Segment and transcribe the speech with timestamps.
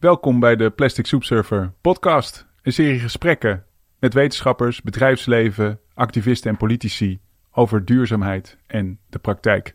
[0.00, 2.46] Welkom bij de Plastic Soup Surfer podcast.
[2.62, 3.64] Een serie gesprekken
[3.98, 7.20] met wetenschappers, bedrijfsleven, activisten en politici
[7.52, 9.74] over duurzaamheid en de praktijk.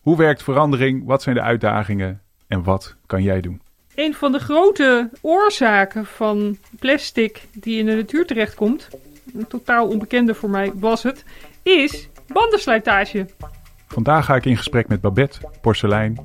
[0.00, 1.06] Hoe werkt verandering?
[1.06, 2.22] Wat zijn de uitdagingen?
[2.46, 3.60] En wat kan jij doen?
[3.94, 8.88] Een van de grote oorzaken van plastic die in de natuur terechtkomt,
[9.34, 11.24] een totaal onbekende voor mij was het,
[11.62, 13.26] is bandenslijtage.
[13.86, 16.18] Vandaag ga ik in gesprek met Babette Porselein,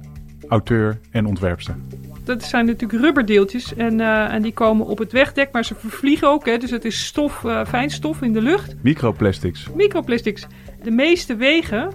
[0.48, 1.76] auteur en ontwerpster.
[2.24, 6.28] Dat zijn natuurlijk rubberdeeltjes en, uh, en die komen op het wegdek, maar ze vervliegen
[6.28, 6.46] ook.
[6.46, 8.75] Hè, dus het is stof, uh, fijnstof in de lucht.
[8.82, 9.68] Microplastics.
[9.75, 10.47] Microplastics.
[10.83, 11.89] De meeste wegen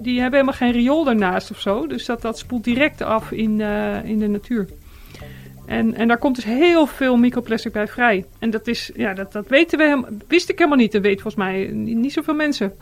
[0.00, 1.86] die hebben helemaal geen riool daarnaast of zo.
[1.86, 4.68] Dus dat, dat spoelt direct af in, uh, in de natuur.
[5.66, 8.24] En, en daar komt dus heel veel microplastic bij vrij.
[8.38, 10.92] En dat is, ja, dat, dat weten we, wist ik helemaal niet.
[10.92, 12.72] Dat weet volgens mij niet, niet zoveel mensen.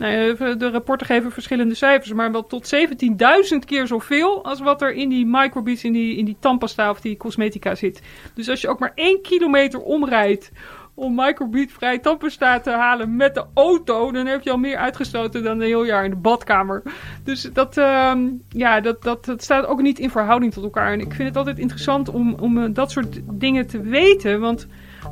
[0.00, 4.92] Nou, de rapporten geven verschillende cijfers, maar wel tot 17.000 keer zoveel als wat er
[4.92, 8.02] in die microbeads, in die, in die tandpasta of die cosmetica zit.
[8.34, 10.52] Dus als je ook maar één kilometer omrijdt
[10.94, 15.60] om microbead-vrij tandpasta te halen met de auto, dan heb je al meer uitgestoten dan
[15.60, 16.82] een heel jaar in de badkamer.
[17.24, 18.12] Dus dat, uh,
[18.48, 20.92] ja, dat, dat, dat staat ook niet in verhouding tot elkaar.
[20.92, 24.66] En ik vind het altijd interessant om, om uh, dat soort dingen te weten, want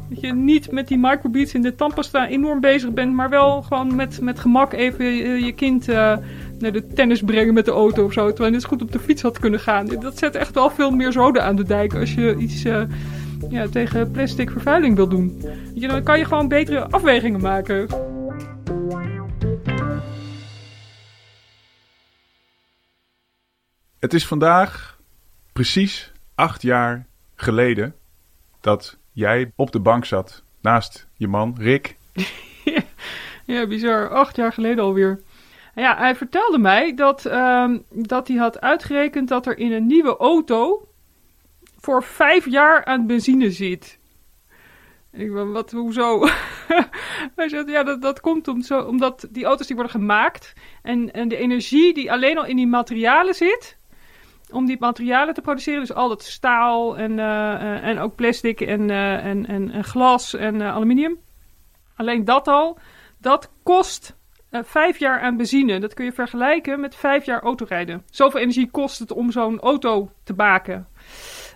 [0.09, 3.95] dat je niet met die microbeads in de tandpasta enorm bezig bent, maar wel gewoon
[3.95, 6.17] met, met gemak even je, je kind uh,
[6.59, 8.27] naar de tennis brengen met de auto of zo.
[8.29, 9.87] Terwijl je net goed op de fiets had kunnen gaan.
[9.87, 12.83] Dat zet echt wel veel meer zoden aan de dijk als je iets uh,
[13.49, 15.43] ja, tegen plastic vervuiling wil doen.
[15.75, 17.87] Je, dan kan je gewoon betere afwegingen maken.
[23.99, 24.99] Het is vandaag
[25.53, 27.95] precies acht jaar geleden
[28.61, 31.97] dat jij op de bank zat naast je man, Rick.
[33.45, 34.09] ja, bizar.
[34.09, 35.21] Acht jaar geleden alweer.
[35.75, 40.17] Ja, hij vertelde mij dat, um, dat hij had uitgerekend dat er in een nieuwe
[40.17, 40.89] auto
[41.81, 43.99] voor vijf jaar aan benzine zit.
[45.13, 46.27] Ik ben, wat, hoezo?
[47.37, 51.13] hij zei, ja, dat, dat komt om zo, omdat die auto's die worden gemaakt en,
[51.13, 53.78] en de energie die alleen al in die materialen zit,
[54.51, 55.81] om die materialen te produceren.
[55.81, 60.35] Dus al dat staal en, uh, en ook plastic en, uh, en, en, en, glas
[60.35, 61.17] en aluminium.
[61.97, 62.79] Alleen dat al,
[63.19, 64.17] dat kost
[64.51, 65.81] vijf jaar aan benzine.
[65.81, 68.03] Dat kun je vergelijken met vijf jaar autorijden.
[68.11, 70.87] Zoveel energie kost het om zo'n auto te maken.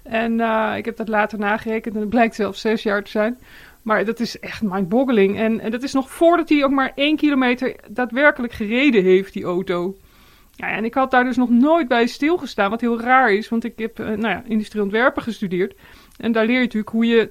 [0.02, 0.40] En
[0.76, 3.38] ik heb dat later nagerekend en het blijkt zelfs zes jaar te zijn.
[3.82, 5.38] Maar dat is echt mindboggling.
[5.38, 9.44] En, en dat is nog voordat hij ook maar één kilometer daadwerkelijk gereden heeft, die
[9.44, 9.96] auto.
[10.62, 13.64] Ja, en ik had daar dus nog nooit bij stilgestaan, wat heel raar is, want
[13.64, 15.74] ik heb uh, nou ja, ontwerpen gestudeerd.
[16.16, 17.30] En daar leer je natuurlijk hoe je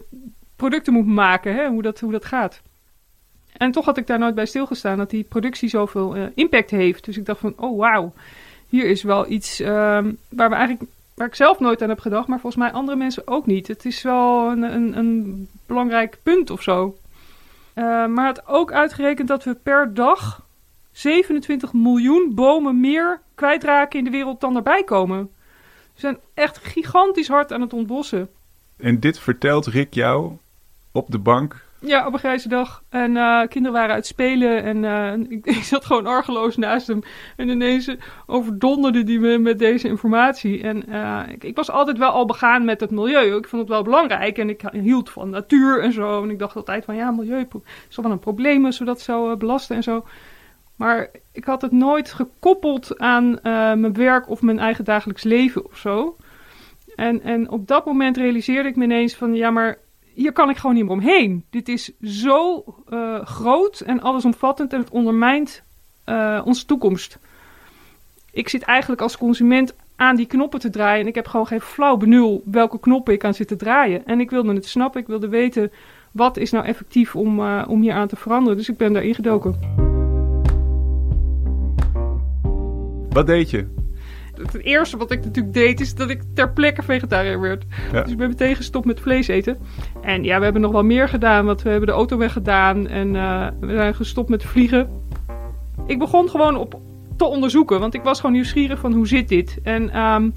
[0.56, 2.62] producten moet maken, hè, hoe, dat, hoe dat gaat.
[3.58, 7.06] En toch had ik daar nooit bij stilgestaan dat die productie zoveel uh, impact heeft.
[7.06, 8.14] Dus ik dacht van, oh wauw,
[8.70, 9.68] hier is wel iets uh,
[10.30, 13.28] waar, we eigenlijk, waar ik zelf nooit aan heb gedacht, maar volgens mij andere mensen
[13.28, 13.68] ook niet.
[13.68, 16.98] Het is wel een, een, een belangrijk punt of zo.
[17.76, 20.42] Uh, maar het ook uitgerekend dat we per dag
[20.92, 25.30] 27 miljoen bomen meer kwijtraken in de wereld dan erbij komen.
[25.94, 28.30] We zijn echt gigantisch hard aan het ontbossen.
[28.78, 30.32] En dit vertelt Rick jou
[30.92, 31.70] op de bank?
[31.84, 32.84] Ja, op een grijze dag.
[32.90, 37.02] En uh, kinderen waren uit spelen en uh, ik, ik, zat gewoon argeloos naast hem.
[37.36, 40.62] En ineens overdonderde die me met deze informatie.
[40.64, 43.38] En uh, ik, ik, was altijd wel al begaan met het milieu.
[43.38, 46.24] Ik vond het wel belangrijk en ik hield van natuur en zo.
[46.24, 47.48] En ik dacht altijd van ja, milieu
[47.90, 50.06] is wel een probleem als we dat zo belasten en zo.
[50.82, 53.40] Maar ik had het nooit gekoppeld aan uh,
[53.74, 56.18] mijn werk of mijn eigen dagelijks leven of zo.
[56.96, 59.78] En, en op dat moment realiseerde ik me ineens van ja, maar
[60.14, 61.46] hier kan ik gewoon niet meer omheen.
[61.50, 65.64] Dit is zo uh, groot en allesomvattend en het ondermijnt
[66.06, 67.20] uh, onze toekomst.
[68.32, 71.62] Ik zit eigenlijk als consument aan die knoppen te draaien en ik heb gewoon geen
[71.62, 74.06] flauw benul welke knoppen ik aan zit te draaien.
[74.06, 75.72] En ik wilde het snappen, ik wilde weten
[76.12, 78.58] wat is nou effectief om, om hier aan te veranderen.
[78.58, 79.91] Dus ik ben daarin gedoken.
[83.12, 83.66] Wat deed je?
[84.36, 87.66] Het eerste wat ik natuurlijk deed is dat ik ter plekke vegetariër werd.
[87.92, 88.02] Ja.
[88.02, 89.58] Dus ik ben meteen gestopt met vlees eten.
[90.02, 93.14] En ja, we hebben nog wel meer gedaan, want we hebben de auto weggedaan en
[93.16, 94.90] uh, we zijn gestopt met vliegen.
[95.86, 96.80] Ik begon gewoon op
[97.18, 99.60] te onderzoeken, want ik was gewoon nieuwsgierig van hoe zit dit.
[99.64, 100.34] En um,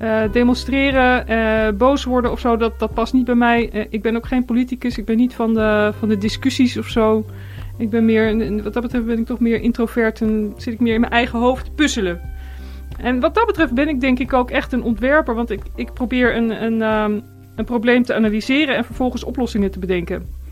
[0.00, 3.86] uh, demonstreren, uh, boos worden of zo, dat, dat past niet bij mij.
[3.90, 7.24] ik ben ook geen politicus, ik ben niet van de, van de discussies of zo.
[7.78, 10.94] Ik ben meer, wat dat betreft ben ik toch meer introvert en zit ik meer
[10.94, 12.20] in mijn eigen hoofd te puzzelen.
[12.98, 15.92] En wat dat betreft ben ik denk ik ook echt een ontwerper, want ik, ik
[15.92, 17.22] probeer een, een, um,
[17.56, 20.42] een probleem te analyseren en vervolgens oplossingen te bedenken.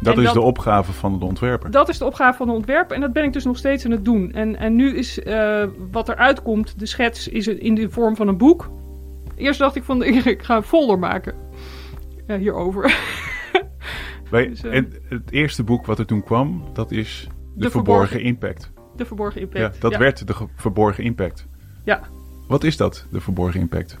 [0.00, 1.70] Dat en is dat, de opgave van de ontwerper.
[1.70, 3.90] Dat is de opgave van de ontwerper en dat ben ik dus nog steeds aan
[3.90, 4.32] het doen.
[4.32, 8.28] En, en nu is uh, wat er uitkomt, de schets, is in de vorm van
[8.28, 8.70] een boek.
[9.36, 11.34] Eerst dacht ik van, ik ga een folder maken.
[12.26, 12.84] ja, hierover.
[14.30, 17.70] Wij, Dus, eh, en het eerste boek wat er toen kwam, dat is De, De
[17.70, 18.70] Verborgen, Verborgen- Impact.
[18.96, 19.80] De verborgen Ja, impact.
[19.80, 21.46] dat werd de ge- Verborgen Impact.
[21.84, 22.00] Ja.
[22.48, 23.98] Wat is dat, de Verborgen Impact?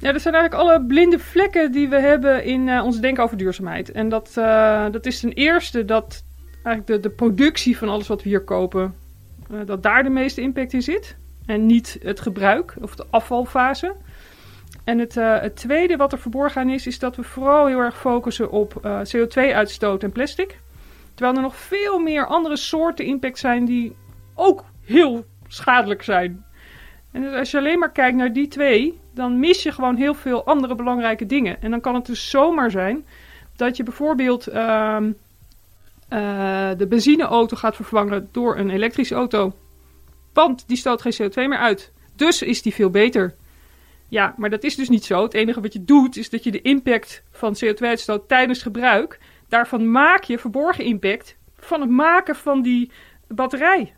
[0.00, 3.36] Ja, dat zijn eigenlijk alle blinde vlekken die we hebben in eh, ons denken over
[3.36, 3.92] duurzaamheid.
[3.92, 6.24] En dat, eh, dat is ten eerste dat
[6.62, 8.94] eigenlijk de, de productie van alles wat we hier kopen,
[9.66, 11.16] dat daar de meeste impact in zit.
[11.46, 13.94] En niet het gebruik of de afvalfase.
[14.88, 17.98] En het, eh, het tweede wat er verborgen is, is dat we vooral heel erg
[17.98, 20.58] focussen op eh, CO2-uitstoot en plastic.
[21.14, 23.96] Terwijl er nog veel meer andere soorten impact zijn die
[24.34, 26.44] ook heel schadelijk zijn.
[27.12, 30.14] En dus als je alleen maar kijkt naar die twee, dan mis je gewoon heel
[30.14, 31.62] veel andere belangrijke dingen.
[31.62, 33.06] En dan kan het dus zomaar zijn
[33.56, 35.12] dat je bijvoorbeeld ehm,
[36.08, 39.52] eh, de benzineauto gaat vervangen door een elektrische auto.
[40.32, 41.92] Want die stoot geen CO2 meer uit.
[42.16, 43.34] Dus is die veel beter.
[44.08, 45.22] Ja, maar dat is dus niet zo.
[45.22, 49.18] Het enige wat je doet is dat je de impact van CO2-uitstoot tijdens gebruik,
[49.48, 52.90] daarvan maak je verborgen impact van het maken van die
[53.28, 53.92] batterij.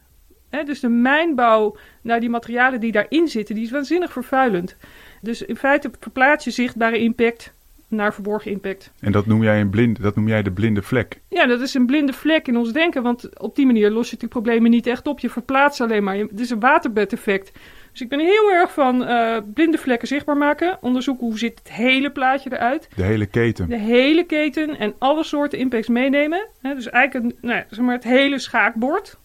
[0.64, 4.76] Dus de mijnbouw naar die materialen die daarin zitten, die is waanzinnig vervuilend.
[5.20, 7.52] Dus in feite verplaats je zichtbare impact
[7.88, 8.92] naar verborgen impact.
[9.00, 11.20] En dat noem jij, een blind, dat noem jij de blinde vlek.
[11.28, 14.16] Ja, dat is een blinde vlek in ons denken, want op die manier los je
[14.16, 15.18] die problemen niet echt op.
[15.20, 16.16] Je verplaatst alleen maar.
[16.16, 17.52] Het is een waterbedeffect.
[17.92, 20.78] Dus ik ben heel erg van eh, blinde vlekken zichtbaar maken.
[20.80, 22.88] Onderzoeken hoe ziet het hele plaatje eruit.
[22.96, 23.68] De hele keten.
[23.68, 26.46] De hele keten en alle soorten impacts meenemen.
[26.62, 29.18] Dus eigenlijk een, nou ja, zeg maar het hele schaakbord.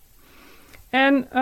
[0.90, 1.42] En, eh,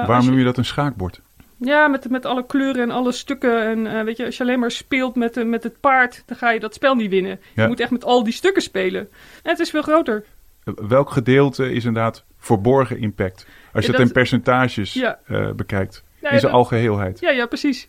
[0.00, 1.20] eh, Waarom noem je dat een schaakbord?
[1.58, 3.62] ja, met, met alle kleuren en alle stukken.
[3.88, 6.60] En weet je, als je alleen maar speelt met, met het paard, dan ga je
[6.60, 7.40] dat spel niet winnen.
[7.54, 7.62] Ja.
[7.62, 9.00] Je moet echt met al die stukken spelen.
[9.42, 10.24] En het is veel groter.
[10.64, 13.46] Welk gedeelte is inderdaad verborgen impact?
[13.72, 15.18] Als je Ja, het in dat- percentages Ja.
[15.56, 16.04] bekijkt.
[16.24, 17.20] Ja, in zijn dat- algeheelheid.
[17.20, 17.88] ja, ja, precies.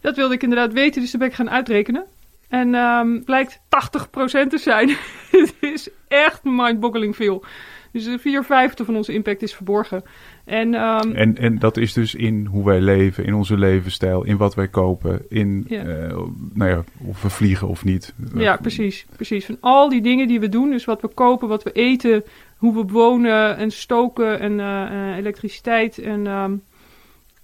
[0.00, 2.04] Dat wilde ik inderdaad weten, dus dat ben ik gaan uitrekenen.
[2.48, 4.88] En ehm blijkt 80% te zijn.
[5.30, 7.44] Het is echt mindboggling veel.
[7.92, 10.02] Dus de 4 vijfde van onze impact is verborgen.
[10.44, 14.36] En ehm, En, en dat is dus in hoe wij leven, in onze levensstijl, in
[14.36, 15.82] wat wij kopen, in Ja.
[15.84, 16.16] eh,
[16.52, 18.14] nou ja, of we vliegen of niet.
[18.34, 19.44] Ja, precies, precies.
[19.46, 22.24] Van al die dingen die we doen, dus wat we kopen, wat we eten,
[22.56, 26.52] hoe we wonen en stoken en eh, eh, elektriciteit en, ehm,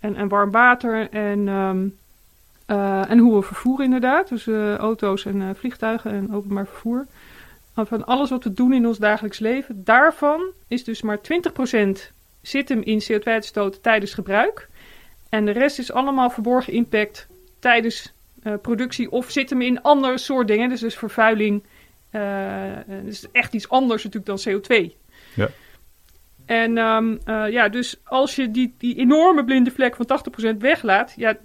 [0.00, 1.86] en, en warm water en, ehm,
[2.66, 4.28] eh, en hoe we vervoeren inderdaad.
[4.28, 7.06] Dus eh, auto's en eh, vliegtuigen en openbaar vervoer.
[7.74, 12.12] Van alles wat we doen in ons dagelijks leven, daarvan is dus maar 20%
[12.42, 14.68] zit hem in CO2-uitstoot tijdens gebruik.
[15.28, 17.26] En de rest is allemaal verborgen impact
[17.58, 18.12] tijdens
[18.62, 20.68] productie of zit hem in ander soort dingen.
[20.68, 21.62] Dus, dus vervuiling.
[22.10, 24.94] eh dus echt iets anders natuurlijk dan CO2.
[25.34, 25.48] Ja.
[26.50, 30.06] En ehm, eh, ja, dus als je die, die enorme blinde vlek van
[30.54, 31.36] 80% weglaat, ja,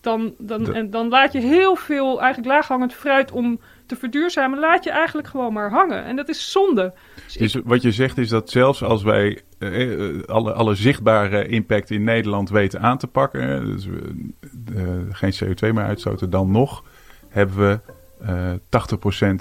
[0.00, 4.58] dan, dan, De- en dan laat je heel veel eigenlijk laaghangend fruit om te verduurzamen,
[4.58, 6.04] laat je eigenlijk gewoon maar hangen.
[6.04, 6.94] En dat is zonde.
[7.24, 11.46] Dus Dus wat je zegt is dat zelfs als wij eh, eh, alle, alle zichtbare
[11.46, 16.84] impact in Nederland weten aan te pakken, dus we geen CO2 meer uitstoten, dan nog
[17.28, 17.80] hebben we
[18.24, 18.52] eh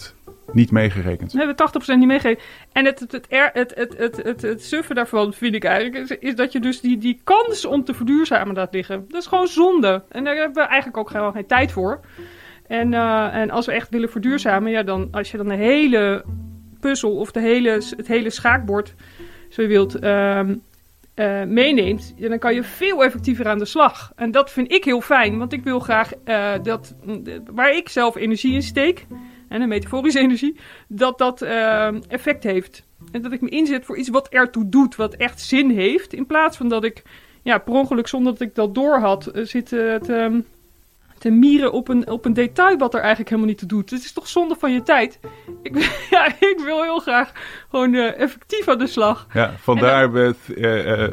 [0.10, 0.15] 80%
[0.56, 1.32] niet meegerekend.
[1.32, 2.44] We hebben 80% niet meegegeven.
[2.72, 4.42] En het, het, het, het, het, het,
[4.72, 6.20] het, daarvan vind ik eigenlijk...
[6.20, 9.06] Is, dat je dus die, die kans om te verduurzamen laat liggen.
[9.08, 10.04] Dat is gewoon zonde.
[10.10, 12.00] En daar hebben we eigenlijk ook gewoon geen tijd voor.
[12.68, 14.72] En, eh, en als we echt willen verduurzamen...
[14.72, 16.24] Ja, dan, als je dan de hele
[16.80, 18.94] puzzel of de hele, het hele schaakbord...
[19.50, 20.00] Zo je wilt...
[20.00, 20.56] ehm,
[21.16, 24.12] eh, meeneemt, dan kan je veel effectiever aan de slag.
[24.16, 26.96] En dat vind ik heel fijn, want ik wil graag eh, dat
[27.52, 29.06] waar ik zelf energie in steek,
[29.56, 30.56] en een metaforische energie,
[30.88, 32.84] dat dat eh, effect heeft.
[33.12, 36.14] En dat ik me inzet voor iets wat ertoe doet, wat echt zin heeft.
[36.14, 37.04] In plaats van dat ik
[37.44, 40.40] ja, per ongeluk, zonder dat ik dat door had, eh, zit eh, te, ehm,
[41.26, 43.90] te mieren op een, op een detail wat er eigenlijk helemaal niet toe doet.
[43.90, 45.20] Het is toch zonde van je tijd?
[45.64, 45.78] Ik,
[46.10, 47.32] ja, ik wil heel graag
[47.70, 49.28] gewoon eh, effectief aan de slag.
[49.34, 51.04] Ja, vandaar we th- eh,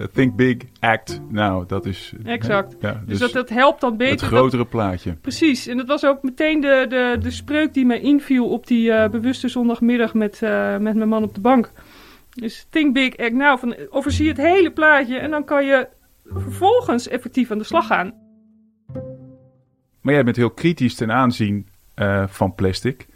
[0.00, 1.20] eh, Think Big, Act.
[1.28, 2.12] Nou, dat is...
[2.24, 2.76] Exact.
[2.80, 4.10] Ja, Dus, dus dat, dat helpt dan beter.
[4.12, 5.12] het dat- grotere plaatje.
[5.12, 9.08] Precies, en dat was ook meteen de, de, de spreuk die mij inviel op die
[9.08, 10.40] bewuste zondagmiddag met,
[10.80, 11.70] met mijn man op de bank.
[12.34, 13.58] Dus think big, act now.
[13.58, 15.88] Van, overzie het hele plaatje en dan kan je
[16.34, 18.12] vervolgens effectief aan de slag gaan.
[20.00, 23.06] Maar jij bent heel kritisch ten aanzien eh, van plastic.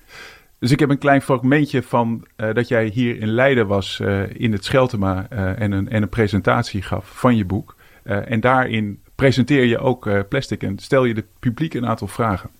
[0.58, 4.22] Dus ik heb een klein fragmentje van eh, dat jij hier in Leiden was eh,
[4.32, 7.76] in het Scheltema en, een, en een presentatie gaf van je boek.
[8.02, 12.50] En daarin presenteer je ook plastic en stel je het publiek een aantal vragen.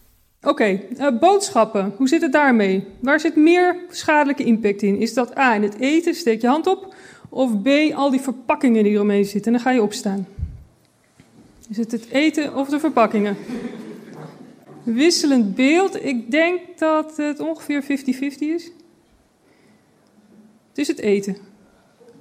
[0.43, 0.81] Oké,
[1.21, 1.93] boodschappen.
[1.97, 2.85] Hoe zit het daarmee?
[3.01, 5.01] Waar zit meer schadelijke impact in?
[5.01, 6.95] Is dat A, in het eten, steek je hand op.
[7.29, 9.53] Of B, al die verpakkingen die eromheen zitten.
[9.53, 10.27] En dan ga je opstaan.
[11.69, 13.37] Is het het eten of de verpakkingen?
[14.83, 16.05] Wisselend beeld.
[16.05, 17.87] Ik denk dat het ongeveer 50-50
[18.39, 18.71] is.
[20.69, 21.37] Het is het eten.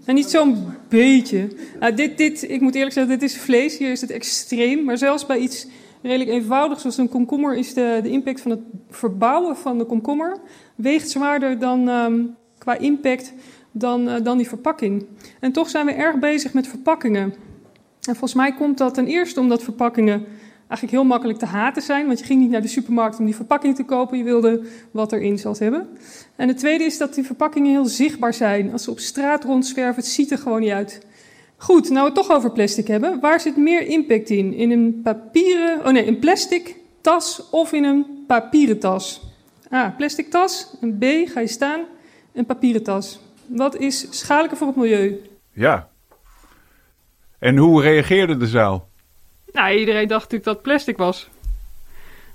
[0.05, 1.47] En niet zo'n beetje.
[1.79, 3.77] Nou, dit, dit, ik moet eerlijk zeggen, dit is vlees.
[3.77, 4.83] Hier is het extreem.
[4.83, 5.67] Maar zelfs bij iets
[6.01, 7.57] redelijk eenvoudigs zoals een komkommer...
[7.57, 10.37] is de, de impact van het verbouwen van de komkommer...
[10.75, 12.23] weegt zwaarder dan, ehm,
[12.57, 13.33] qua impact
[13.71, 15.05] dan, uh, dan die verpakking.
[15.39, 17.33] En toch zijn we erg bezig met verpakkingen.
[18.01, 20.25] En volgens mij komt dat ten eerste omdat verpakkingen
[20.71, 22.07] eigenlijk heel makkelijk te haten zijn.
[22.07, 24.17] Want je ging niet naar de supermarkt om die verpakking te kopen.
[24.17, 24.61] Je wilde
[24.91, 25.87] wat erin zat hebben.
[26.35, 28.71] En het tweede is dat die verpakkingen heel zichtbaar zijn.
[28.71, 31.05] Als ze op straat rondzwerven, het ziet er gewoon niet uit.
[31.57, 33.19] Goed, nou we het toch over plastic hebben.
[33.19, 34.53] Waar zit meer impact in?
[34.53, 39.21] In een papieren, oh nee, een plastic tas of in een papieren tas?
[39.73, 40.75] A, plastic tas.
[40.81, 41.79] En B, ga je staan.
[42.33, 43.19] Een papieren tas.
[43.45, 45.21] Wat is schadelijker voor het milieu?
[45.53, 45.89] Ja.
[47.39, 48.89] En hoe reageerde de zaal?
[49.51, 51.29] Nou, iedereen dacht natuurlijk dat het plastic was.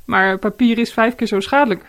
[0.04, 1.84] Maar papier is vijf keer zo schadelijk.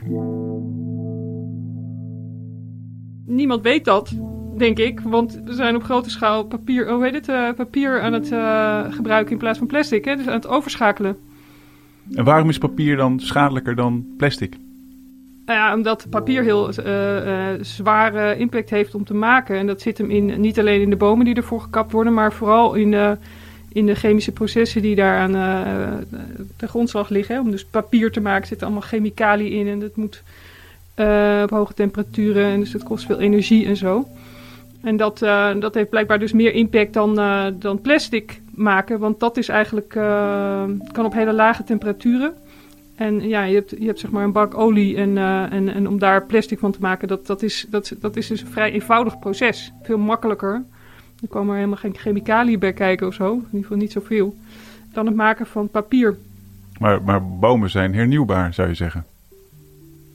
[3.25, 4.15] Niemand weet dat,
[4.57, 4.99] denk ik.
[4.99, 8.93] Want we zijn op grote schaal papier, hoe heet het, uh, papier aan het uh,
[8.93, 10.05] gebruiken in plaats van plastic.
[10.05, 10.15] Hè?
[10.15, 11.17] Dus aan het overschakelen.
[12.13, 14.55] En waarom is papier dan schadelijker dan plastic?
[15.45, 19.57] Nou ja, omdat papier heel uh, zware impact heeft om te maken.
[19.57, 22.33] En dat zit hem in, niet alleen in de bomen die ervoor gekapt worden, maar
[22.33, 23.17] vooral in de
[23.69, 26.19] in de chemische processen die daar aan uh,
[26.57, 27.39] de grondslag liggen.
[27.39, 30.23] Om dus papier te maken zitten allemaal chemicaliën in en dat moet
[30.95, 34.07] uh, op hoge temperaturen en dus dat kost veel energie en zo.
[34.81, 37.15] En dat, uh, dat heeft blijkbaar dus meer impact dan,
[37.59, 39.89] dan plastic maken, want dat is eigenlijk,
[40.91, 42.33] kan op hele lage temperaturen.
[42.95, 45.17] En ja, je hebt, je hebt zeg maar een bak olie en,
[45.51, 48.41] en, en om daar plastic van te maken, dat, dat, is, dat, dat is dus
[48.41, 49.71] een vrij eenvoudig proces.
[49.83, 50.63] Veel makkelijker
[51.21, 53.31] er komen er helemaal geen chemicaliën bij kijken of zo.
[53.33, 54.35] In ieder geval niet zoveel.
[54.93, 56.17] Dan het maken van papier.
[56.79, 59.05] Maar, maar bomen zijn hernieuwbaar, zou je zeggen?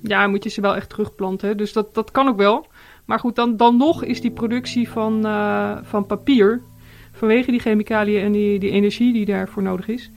[0.03, 1.57] Ja, moet je ze wel echt terugplanten.
[1.57, 2.67] Dus dat, dat kan ook wel.
[3.05, 6.61] Maar goed, dan, dan nog is die productie van, uh, van papier...
[7.13, 10.11] vanwege die chemicaliën en die, die energie die daarvoor nodig is...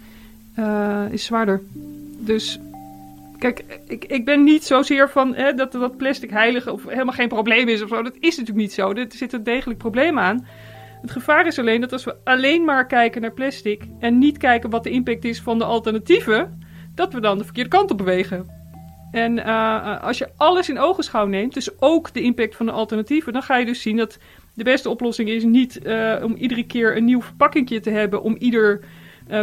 [0.59, 1.61] Uh, is zwaarder.
[2.19, 2.59] Dus
[3.39, 7.27] Kijk, ik, ik ben niet zozeer van hè, dat, dat plastic heilig of helemaal geen
[7.27, 8.03] probleem is of zo.
[8.03, 8.91] Dat is natuurlijk niet zo.
[8.91, 10.47] Er zit een degelijk probleem aan.
[11.05, 14.69] Het gevaar is alleen dat als we alleen maar kijken naar plastic en niet kijken
[14.69, 16.61] wat de impact is van de alternatieven,
[16.95, 18.49] dat we dan de verkeerde kant op bewegen.
[19.11, 23.33] En uh, als je alles in ogenschouw neemt, dus ook de impact van de alternatieven,
[23.33, 24.19] dan ga je dus zien dat
[24.53, 28.35] de beste oplossing is niet uh, om iedere keer een nieuw verpakkingje te hebben om
[28.39, 28.79] ieder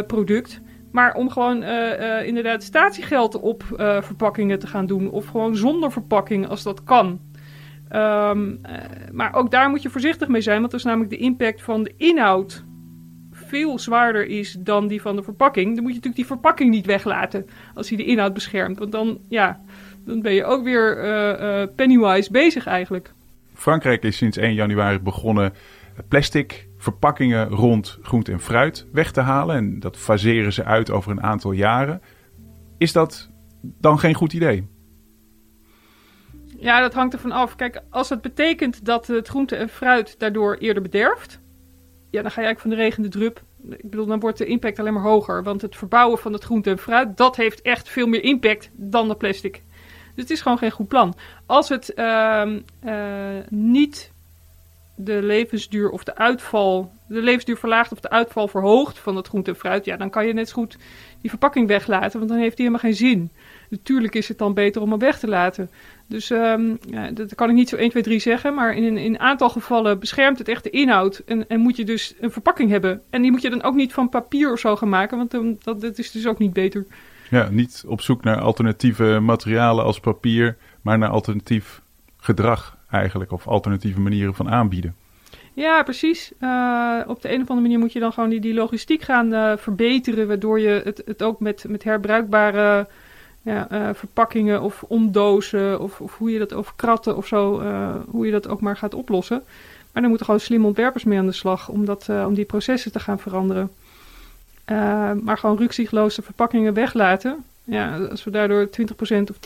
[0.07, 0.61] product.
[0.91, 1.63] Maar om gewoon
[2.23, 3.63] inderdaad statiegeld op
[4.01, 5.09] verpakkingen te gaan doen.
[5.09, 7.19] Of gewoon zonder verpakking als dat kan.
[7.91, 8.61] Um,
[9.11, 11.93] maar ook daar moet je voorzichtig mee zijn, want is namelijk de impact van de
[11.97, 12.63] inhoud
[13.31, 15.65] veel zwaarder is dan die van de verpakking.
[15.65, 18.79] Dan moet je natuurlijk die verpakking niet weglaten als hij de inhoud beschermt.
[18.79, 19.61] Want dan, ja,
[20.05, 23.13] dan ben je ook weer uh, uh, pennywise bezig eigenlijk.
[23.53, 25.53] Frankrijk is sinds 1 januari begonnen
[26.07, 29.55] plastic verpakkingen rond groente en fruit weg te halen.
[29.55, 32.01] En dat faseren ze uit over een aantal jaren.
[32.77, 33.29] Is dat
[33.61, 34.67] dan geen goed idee?
[36.63, 37.55] Ja, dat hangt ervan af.
[37.55, 41.39] Kijk, als het betekent dat het groente en fruit daardoor eerder bederft,
[42.09, 43.41] ja, dan ga je eigenlijk van de regen de drup.
[43.69, 45.43] Ik bedoel, dan wordt de impact alleen maar hoger.
[45.43, 49.07] Want het verbouwen van het groente en fruit, dat heeft echt veel meer impact dan
[49.07, 49.61] de plastic.
[50.15, 51.15] Dus het is gewoon geen goed plan.
[51.45, 52.43] Als het uh,
[52.83, 54.11] uh, niet
[54.95, 59.51] de levensduur of de uitval, de levensduur verlaagt of de uitval verhoogt van het groente
[59.51, 60.77] en fruit, ja, dan kan je net zo goed
[61.21, 63.31] die verpakking weglaten, want dan heeft die helemaal geen zin.
[63.69, 65.69] Natuurlijk is het dan beter om hem weg te laten.
[66.13, 68.53] Dus um, ja, dat kan ik niet zo 1, 2, 3 zeggen.
[68.53, 71.21] Maar in, in een aantal gevallen beschermt het echt de inhoud.
[71.25, 73.01] En, en moet je dus een verpakking hebben.
[73.09, 75.17] En die moet je dan ook niet van papier of zo gaan maken.
[75.17, 75.31] Want
[75.63, 76.85] dat, dat is dus ook niet beter.
[77.29, 80.57] Ja, niet op zoek naar alternatieve materialen als papier.
[80.81, 81.81] Maar naar alternatief
[82.17, 83.31] gedrag eigenlijk.
[83.31, 84.95] Of alternatieve manieren van aanbieden.
[85.53, 86.31] Ja, precies.
[86.39, 89.33] Uh, op de een of andere manier moet je dan gewoon die, die logistiek gaan
[89.33, 90.27] uh, verbeteren.
[90.27, 92.87] Waardoor je het, het ook met, met herbruikbare
[93.43, 97.95] ja, uh, verpakkingen of omdozen of, of, hoe je dat over kratten of zo, uh,
[98.07, 99.43] hoe je dat ook maar gaat oplossen.
[99.91, 102.45] Maar dan moeten gewoon slimme ontwerpers mee aan de slag om, dat, uh, om die
[102.45, 103.71] processen te gaan veranderen.
[105.23, 107.43] maar gewoon rukzichtloze verpakkingen weglaten.
[107.63, 109.37] Ja, als we daardoor 20% of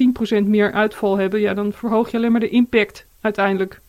[0.41, 3.81] 10% meer uitval hebben, ja, dan verhoog je alleen maar de impact uiteindelijk.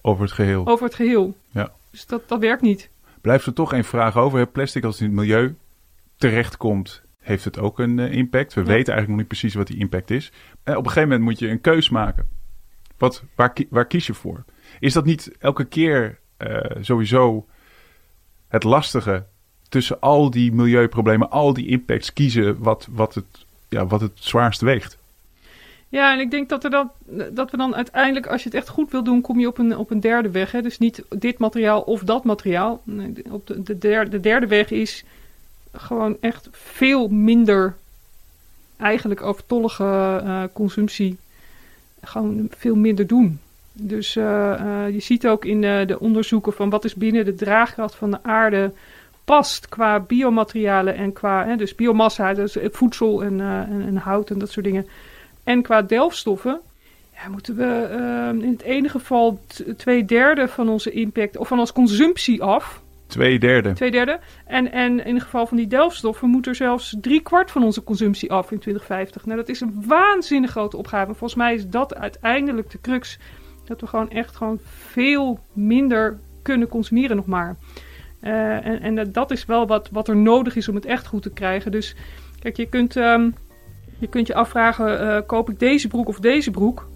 [0.00, 0.66] Over het geheel.
[0.66, 1.34] Over het geheel.
[1.50, 1.72] Ja.
[1.90, 2.88] Dus dat, dat werkt niet.
[3.20, 4.46] Blijft er toch één vraag over.
[4.46, 5.54] Plastic als het in het milieu
[6.16, 8.54] terechtkomt, heeft het ook een uh, impact.
[8.54, 8.66] We ja.
[8.66, 10.32] weten eigenlijk nog niet precies wat die impact is.
[10.62, 12.28] En op een gegeven moment moet je een keus maken.
[12.98, 14.44] Wat, waar, waar kies je voor?
[14.80, 17.46] Is dat niet elke keer uh, sowieso
[18.48, 19.24] het lastige
[19.68, 24.60] tussen al die milieuproblemen, al die impacts kiezen wat, wat het ja, wat het zwaarst
[24.60, 24.98] weegt.
[25.88, 26.90] Ja, en ik denk dat, er dan,
[27.32, 29.76] dat we dan uiteindelijk, als je het echt goed wil doen, kom je op een,
[29.76, 30.52] op een derde weg.
[30.52, 30.62] Hè?
[30.62, 32.82] Dus niet dit materiaal of dat materiaal.
[33.30, 35.04] Op de, de, derde, de derde weg is
[35.72, 37.76] gewoon echt veel minder
[38.76, 41.16] eigenlijk overtollige uh, consumptie.
[42.02, 43.40] Gewoon veel minder doen.
[43.72, 47.34] Dus uh, uh, je ziet ook in de, de onderzoeken van wat is binnen de
[47.34, 48.72] draagkracht van de aarde
[49.24, 54.38] past qua biomaterialen en qua hè, dus biomassa, dus voedsel en, en, en hout en
[54.38, 54.86] dat soort dingen.
[55.44, 56.60] En qua delfstoffen
[57.14, 57.88] ja, moeten we
[58.42, 59.40] in het ene geval
[59.76, 62.81] twee derde van onze impact of van onze consumptie af.
[63.12, 63.72] Twee derde.
[63.72, 64.20] Twee derde.
[64.46, 67.84] En, en in het geval van die delfstoffen moet er zelfs drie kwart van onze
[67.84, 69.24] consumptie af in 2050.
[69.24, 71.14] Nou, dat is een waanzinnig grote opgave.
[71.14, 73.18] Volgens mij is dat uiteindelijk de crux.
[73.64, 77.56] Dat we gewoon echt gewoon veel minder kunnen consumeren nog maar.
[78.22, 81.22] Uh, en en dat is wel wat, wat er nodig is om het echt goed
[81.22, 81.70] te krijgen.
[81.70, 81.94] Dus
[82.38, 82.96] kijk, je kunt...
[82.96, 83.34] Um,
[83.98, 86.88] je kunt je afvragen, uh, koop ik deze broek of deze broek?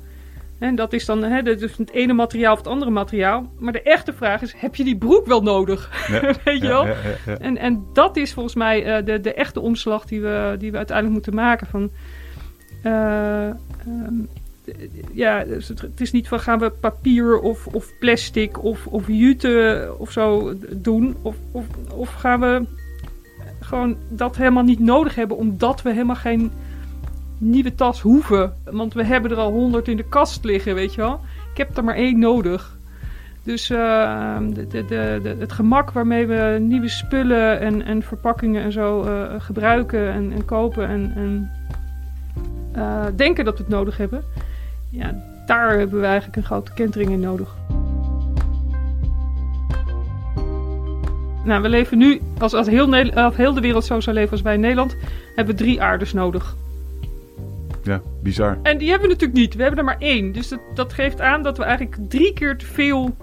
[0.58, 3.50] En dat is dan hè, het ene materiaal of het andere materiaal.
[3.58, 6.08] Maar de echte vraag is, heb je die broek wel nodig?
[6.08, 6.86] Ja, Weet je wel?
[6.86, 6.94] Ja,
[7.26, 10.70] ja, en, en dat is volgens mij uh, de, de echte omslag die we, die
[10.70, 11.66] we uiteindelijk moeten maken.
[11.66, 11.90] Van,
[12.84, 13.48] uh,
[13.86, 14.28] um,
[15.12, 19.06] ja, dus het, het, is niet van gaan we papier of, of plastic of, of
[19.06, 21.16] jute of zo doen.
[21.22, 22.64] Of, of, of gaan we
[23.60, 26.52] gewoon dat helemaal niet nodig hebben, omdat we helemaal geen
[27.38, 28.54] nieuwe tas hoeven.
[28.64, 31.20] Want we hebben er al honderd in de kast liggen, weet je wel.
[31.50, 32.76] Ik heb er maar één nodig.
[33.42, 34.84] Dus uh, de, de,
[35.22, 40.32] de, het gemak waarmee we nieuwe spullen en, en verpakkingen en zo uh, gebruiken en,
[40.32, 41.50] en, kopen en, en
[42.76, 44.24] uh, denken dat we het nodig hebben.
[44.90, 45.14] Ja,
[45.46, 47.56] daar hebben we eigenlijk een grote kentering in nodig.
[51.44, 54.42] Nou, we leven nu, als, als, heel, als heel de wereld zo zou leven als
[54.42, 54.96] wij in Nederland,
[55.34, 56.56] hebben we drie aardes nodig.
[57.86, 58.58] Ja, bizar.
[58.62, 59.54] En die hebben we natuurlijk niet.
[59.54, 60.32] We hebben er maar één.
[60.32, 63.16] Dus dat, dat geeft aan dat we eigenlijk drie keer te veel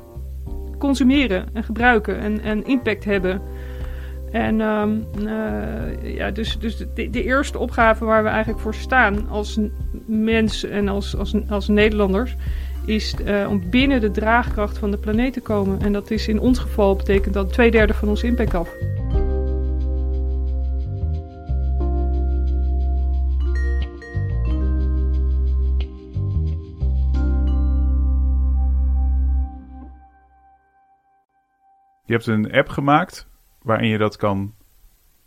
[0.77, 3.41] consumeren en gebruiken en, en impact hebben.
[4.31, 9.29] En um, uh, ja, dus, dus de, de, eerste opgave waar we eigenlijk voor staan
[9.29, 9.59] als
[10.05, 12.35] mens en als, als, als Nederlanders,
[12.85, 15.81] is uh, om binnen de draagkracht van de planeet te komen.
[15.81, 18.69] En dat is in ons geval betekent dat twee derde van ons impact af.
[32.13, 33.27] Je hebt een app gemaakt
[33.61, 34.53] waarin je dat kan,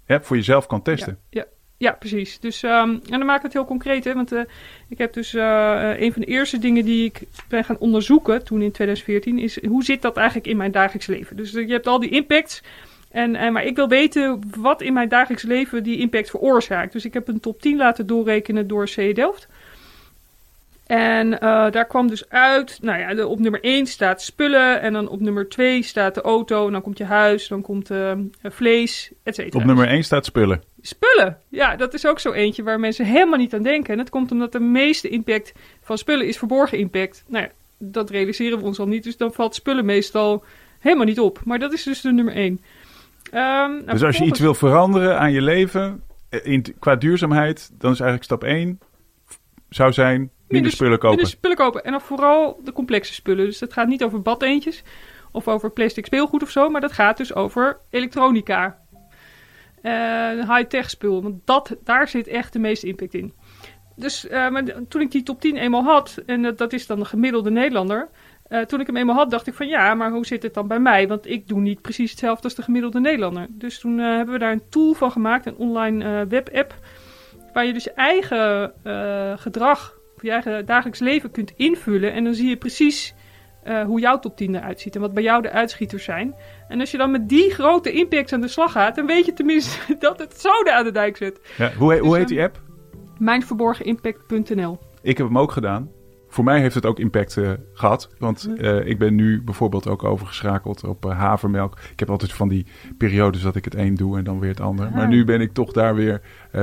[0.07, 1.19] voor jezelf kan testen.
[1.31, 1.47] Ja, ja.
[1.77, 2.41] ja precies.
[2.41, 4.41] Dus, um, en dan maak ik het heel concreet, hè, want uh,
[4.89, 8.63] ik heb dus uh, een van de eerste dingen die ik ben gaan onderzoeken toen
[8.63, 11.37] in 2014 is hoe zit dat eigenlijk in mijn dagelijks leven.
[11.37, 12.63] Dus je hebt al die impacts.
[13.11, 16.93] En, en, maar ik wil weten wat in mijn dagelijks leven die impact veroorzaakt.
[16.93, 19.49] Dus ik heb een top 10 laten doorrekenen door CE Delft.
[20.87, 21.39] En uh,
[21.71, 24.81] daar kwam dus uit, nou ja, de, op nummer 1 staat spullen.
[24.81, 26.67] En dan op nummer 2 staat de auto.
[26.67, 29.59] En dan komt je huis, dan komt uh, vlees, et cetera.
[29.61, 30.63] Op nummer 1 staat spullen.
[30.81, 33.93] Spullen, ja, dat is ook zo eentje waar mensen helemaal niet aan denken.
[33.93, 37.25] En dat komt omdat de meeste impact van spullen is verborgen impact.
[37.29, 39.05] Nou ja, dat realiseren we ons al niet.
[39.05, 40.45] Dus dan valt spullen meestal
[40.79, 41.41] helemaal niet op.
[41.45, 42.47] Maar dat is dus de nummer 1.
[42.47, 42.61] Um,
[43.33, 46.03] nou, dus als je iets wil veranderen aan je leven,
[46.43, 48.79] in, qua duurzaamheid, dan is eigenlijk stap 1
[49.69, 51.17] zou zijn Minder spullen kopen.
[51.17, 51.85] Minder spullen kopen.
[51.85, 53.45] En dan vooral de complexe spullen.
[53.45, 54.83] Dus het gaat niet over badeentjes
[55.33, 56.69] of over plastic speelgoed of zo.
[56.69, 58.79] Maar dat gaat dus over elektronica.
[59.83, 61.23] Uh, high-tech spul.
[61.23, 63.33] Want dat, daar zit echt de meeste impact in.
[63.97, 66.99] Dus uh, maar toen ik die top 10 eenmaal had, en dat, dat is dan
[66.99, 68.09] de gemiddelde Nederlander.
[68.49, 70.69] Uh, toen ik hem eenmaal had, dacht ik van ja, maar hoe zit het dan
[70.69, 71.09] bij mij?
[71.09, 73.47] Want ik doe niet precies hetzelfde als de gemiddelde Nederlander.
[73.51, 76.75] Dus toen hebben we daar een tool van gemaakt, een online webapp.
[77.53, 78.73] Waar je dus je eigen
[79.39, 82.13] gedrag je eigen dagelijks leven kunt invullen.
[82.13, 83.15] En dan zie je precies
[83.67, 86.35] uh, hoe jouw top 10 eruit ziet en wat bij jou de uitschieters zijn.
[86.69, 89.33] En als je dan met die grote impacts aan de slag gaat, dan weet je
[89.33, 91.41] tenminste dat het zoden aan de dijk zit.
[91.57, 92.61] Ja, hoe, he, dus, hoe heet die app?
[93.19, 94.79] Mijnverborgenimpact.nl.
[95.03, 95.91] Ik heb hem ook gedaan
[96.37, 98.11] voor mij heeft het ook impact uh, gehad.
[98.19, 101.79] Want uh, ik ben nu bijvoorbeeld ook overgeschakeld op uh, havermelk.
[101.93, 102.67] Ik heb altijd van die
[102.99, 104.91] periodes dat ik het een doe en dan weer het ander.
[104.91, 106.21] Maar nu ben ik toch daar weer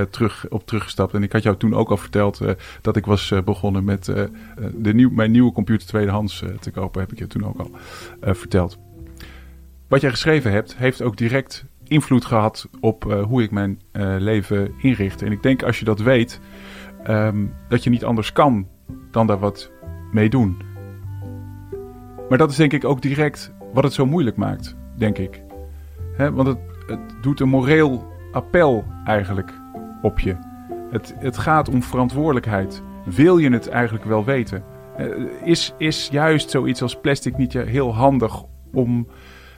[0.10, 1.14] terug op teruggestapt.
[1.14, 2.42] En ik had jou toen ook al verteld
[2.82, 4.06] dat ik was begonnen met
[4.76, 7.02] de nieuw, mijn nieuwe computer tweedehands te kopen.
[7.02, 7.72] Heb ik je toen ook al
[8.34, 8.78] verteld.
[9.88, 13.82] Wat jij geschreven hebt, heeft ook direct invloed gehad op hoe ik mijn
[14.18, 15.22] leven inricht.
[15.22, 16.40] En ik denk als je dat weet,
[17.08, 18.68] um, dat je niet anders kan
[19.12, 19.72] dan daar wat
[20.12, 20.62] mee doen.
[22.30, 25.42] Maar dat is denk ik ook direct wat het zo moeilijk maakt, denk ik.
[26.18, 29.54] want het, het, doet een moreel appel eigenlijk
[30.02, 30.36] op je.
[30.92, 32.84] Het, het gaat om verantwoordelijkheid.
[33.06, 34.64] Wil je het eigenlijk wel weten?
[34.98, 35.08] Eh,
[35.44, 38.44] is, is juist zoiets als plastic niet heel handig
[38.74, 39.08] om,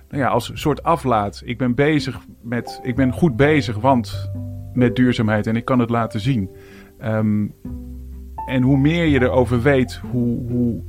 [0.09, 1.41] nou ja, als soort aflaat.
[1.45, 4.31] Ik ben bezig met, ik ben goed bezig, want
[4.73, 6.49] met duurzaamheid en ik kan het laten zien.
[6.99, 7.45] Ehm,
[8.45, 10.81] en hoe meer je erover weet, hoe, hoe,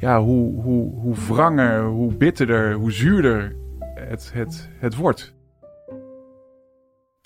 [0.00, 3.56] ja, hoe, hoe, hoe wranger, hoe bitterder, hoe zuurder
[3.94, 5.34] het, het, het wordt.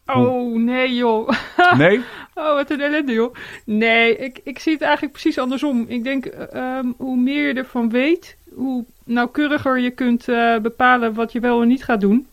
[0.07, 1.29] Oh, nee joh.
[1.77, 2.01] Nee?
[2.35, 3.35] oh, wat een ellende joh.
[3.65, 5.85] Nee, ik, ik zie het eigenlijk precies andersom.
[5.89, 11.33] Ik denk, ehm, hoe meer je ervan weet, hoe nauwkeuriger je kunt uh, bepalen wat
[11.33, 12.27] je wel en niet gaat doen.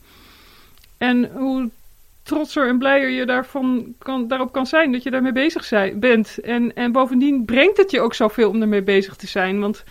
[0.98, 1.70] En hoe
[2.28, 6.38] trotser en blijer je daarvan kan, daarop kan zijn dat je daarmee bezig zijn, bent.
[6.40, 9.60] En, en bovendien brengt het je ook zoveel om ermee bezig te zijn.
[9.60, 9.84] Want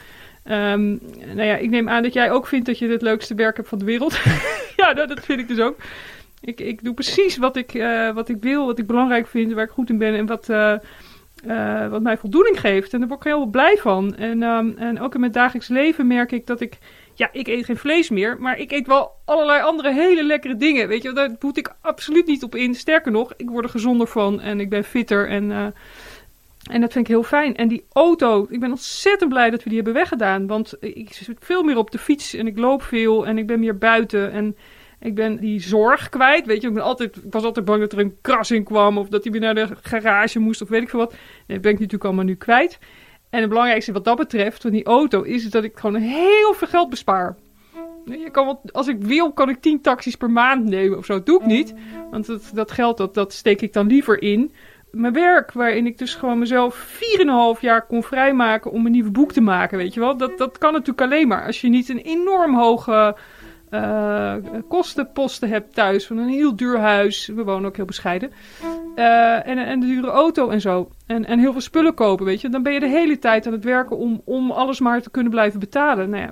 [0.45, 1.01] um,
[1.35, 3.69] nou ja, ik neem aan dat jij ook vindt dat je het leukste werk hebt
[3.69, 4.19] van de wereld.
[4.77, 5.77] ja, dat, dat, vind ik dus ook.
[6.41, 9.65] Ik, ik doe precies wat ik, uh, wat ik wil, wat ik belangrijk vind, waar
[9.65, 10.75] ik goed in ben en wat, uh,
[11.47, 12.93] uh, wat mij voldoening geeft.
[12.93, 14.15] En daar word ik heel blij van.
[14.17, 16.79] En, um, en ook in mijn dagelijks leven merk ik dat ik
[17.19, 20.89] ja, ik eet geen vlees meer, maar ik eet wel allerlei andere hele lekkere dingen.
[20.89, 22.75] Weet je, daar moet ik absoluut niet op in.
[22.75, 25.67] Sterker nog, ik word er gezonder van en ik ben fitter en, uh,
[26.71, 27.57] en dat vind ik heel fijn.
[27.57, 31.37] En die auto, ik ben ontzettend blij dat we die hebben weggedaan, want ik zit
[31.41, 34.57] veel meer op de fiets en ik loop veel en ik ben meer buiten en
[35.01, 36.47] ik ben die zorg kwijt.
[36.47, 38.99] Weet je, ik, ben altijd, ik was altijd bang dat er een kras in kwam
[38.99, 41.11] of dat hij weer naar de garage moest of weet ik veel wat.
[41.47, 42.79] dat ben ik natuurlijk allemaal nu kwijt.
[43.31, 46.69] En het belangrijkste wat dat betreft van die auto is dat ik gewoon heel veel
[46.69, 47.37] geld bespaar.
[48.05, 51.13] Je kan als ik wil, kan ik 10 taxis per maand nemen of zo.
[51.13, 51.75] Dat doe ik niet.
[52.11, 54.53] Want dat, dat geld dat, dat steek ik dan liever in
[54.91, 55.53] mijn werk.
[55.53, 57.01] Waarin ik dus gewoon mezelf
[57.57, 59.79] 4,5 jaar kon vrijmaken om een nieuw boek te maken.
[59.79, 60.17] Weet je wel?
[60.17, 63.17] Dat, dat kan natuurlijk alleen maar als je niet een enorm hoge
[63.71, 64.35] uh,
[64.69, 66.07] kostenposten hebt thuis.
[66.07, 67.27] Van een heel duur huis.
[67.27, 68.31] We wonen ook heel bescheiden.
[68.97, 70.91] Uh, en, en de dure auto en zo.
[71.07, 72.49] En, en heel veel spullen kopen, weet je.
[72.49, 75.33] Dan ben je de hele tijd aan het werken om, om alles maar te kunnen
[75.33, 76.11] blijven betalen.
[76.11, 76.31] Nou ja,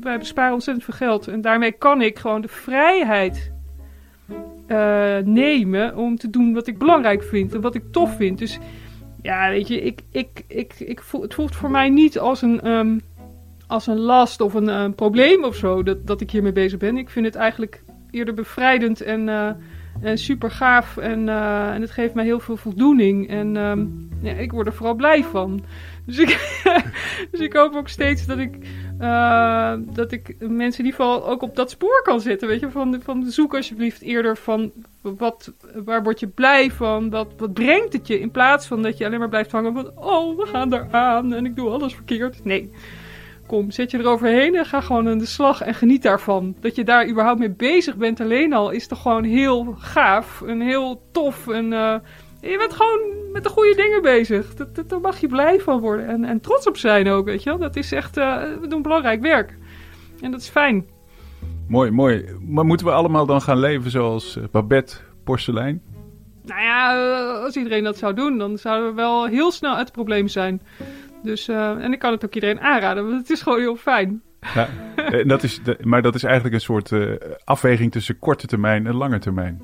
[0.00, 1.28] wij besparen ontzettend veel geld.
[1.28, 3.52] En daarmee kan ik gewoon de vrijheid
[4.68, 7.54] uh, nemen om te doen wat ik belangrijk vind.
[7.54, 8.38] En wat ik tof vind.
[8.38, 8.58] Dus
[9.22, 12.70] ja, weet je, ik, ik, ik, ik voel, het voelt voor mij niet als een...
[12.70, 13.00] Um,
[13.66, 16.96] als een last of een, een probleem of zo dat, dat ik hiermee bezig ben.
[16.96, 19.50] Ik vind het eigenlijk eerder bevrijdend en, uh,
[20.02, 20.96] en super gaaf.
[20.96, 23.28] En, uh, en het geeft mij heel veel voldoening.
[23.28, 25.60] En um, ja, ik word er vooral blij van.
[26.06, 26.62] Dus ik,
[27.30, 28.58] dus ik hoop ook steeds dat ik,
[29.94, 32.48] dat ik mensen in ieder geval ook op dat spoor kan zetten.
[32.48, 35.52] Weet je, van, van zoek alsjeblieft eerder van wat,
[35.84, 37.10] waar word je blij van?
[37.10, 38.20] Wat, wat brengt het je?
[38.20, 41.46] In plaats van dat je alleen maar blijft hangen van, oh, we gaan eraan en
[41.46, 42.44] ik doe alles verkeerd.
[42.44, 42.70] Nee.
[43.46, 46.56] Kom, zet je eroverheen en ga gewoon aan de slag en geniet daarvan.
[46.60, 50.60] Dat je daar überhaupt mee bezig bent alleen al is toch gewoon heel gaaf en
[50.60, 51.48] heel tof.
[51.48, 51.94] En uh,
[52.40, 53.00] je bent gewoon
[53.32, 54.54] met de goede dingen bezig.
[54.54, 57.42] Dat, dat, daar mag je blij van worden en, en trots op zijn ook, weet
[57.42, 57.58] je wel.
[57.58, 59.58] Dat is echt, uh, we doen belangrijk werk.
[60.20, 60.86] En dat is fijn.
[61.68, 62.24] Mooi, mooi.
[62.40, 65.82] Maar moeten we allemaal dan gaan leven zoals uh, Babette Porselein?
[66.44, 66.96] Nou ja,
[67.44, 70.62] als iedereen dat zou doen, dan zouden we wel heel snel uit het probleem zijn.
[71.24, 74.22] Dus, uh, en ik kan het ook iedereen aanraden, want het is gewoon heel fijn.
[74.54, 77.12] Ja, en dat is de, maar dat is eigenlijk een soort uh,
[77.44, 79.62] afweging tussen korte termijn en lange termijn.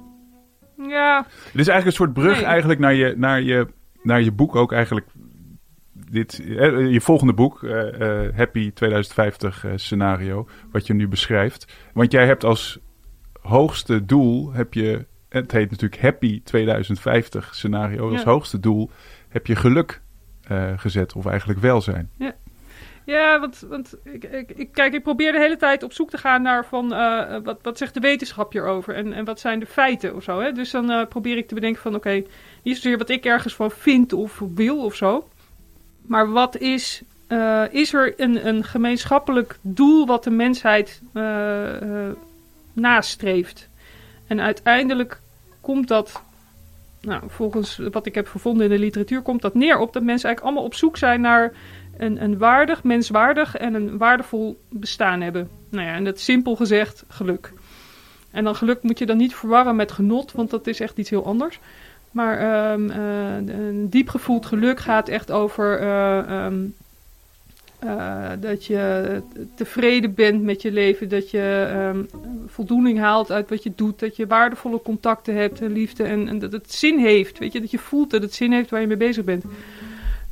[0.77, 1.27] Ja.
[1.27, 2.45] Het is eigenlijk een soort brug nee.
[2.45, 3.67] eigenlijk naar je, naar, je,
[4.03, 5.07] naar je boek ook eigenlijk.
[5.93, 6.43] Dit,
[6.91, 7.61] je volgende boek,
[8.37, 11.73] Happy 2050 scenario, wat je nu beschrijft.
[11.93, 12.79] Want jij hebt als
[13.41, 18.31] hoogste doel, heb je, het heet natuurlijk Happy 2050 scenario, als ja.
[18.31, 18.91] hoogste doel
[19.29, 20.01] heb je geluk
[20.51, 22.11] uh, gezet, of eigenlijk welzijn.
[22.17, 22.35] Ja,
[23.05, 26.43] ja want, want ik, ik, kijk, ik probeer de hele tijd op zoek te gaan
[26.43, 30.15] naar van uh, wat, wat zegt de wetenschap hierover en, en wat zijn de feiten
[30.15, 30.41] of zo.
[30.41, 30.53] Hè?
[30.53, 32.27] Dus dan uh, probeer ik te bedenken van oké, okay,
[32.63, 35.29] niet zozeer wat ik ergens van vind of wil of zo.
[36.07, 37.03] Maar wat is,
[37.71, 41.03] is er een, een gemeenschappelijk doel wat de mensheid
[42.73, 43.69] nastreeft?
[44.27, 45.21] En uiteindelijk
[45.61, 46.23] komt dat
[47.01, 50.29] nou, volgens wat ik heb gevonden in de literatuur komt dat neer op dat mensen
[50.29, 51.53] eigenlijk allemaal op zoek zijn naar
[51.97, 55.49] een, een waardig, menswaardig en een waardevol bestaan hebben.
[55.69, 57.53] Nou ja, en dat simpel gezegd geluk.
[58.31, 61.11] En dan geluk moet je dan niet verwarren met genot, want dat is echt iets
[61.11, 61.59] heel anders.
[62.11, 66.75] Maar um, uh, een diep gevoeld geluk gaat echt over uh, um,
[67.85, 69.23] uh, dat je
[69.55, 72.09] tevreden bent met je leven, dat je um,
[72.47, 76.39] voldoening haalt uit wat je doet, dat je waardevolle contacten hebt en liefde en, en,
[76.39, 77.39] dat het zin heeft.
[77.39, 79.45] Weet je, dat je voelt dat het zin heeft waar je mee bezig bent.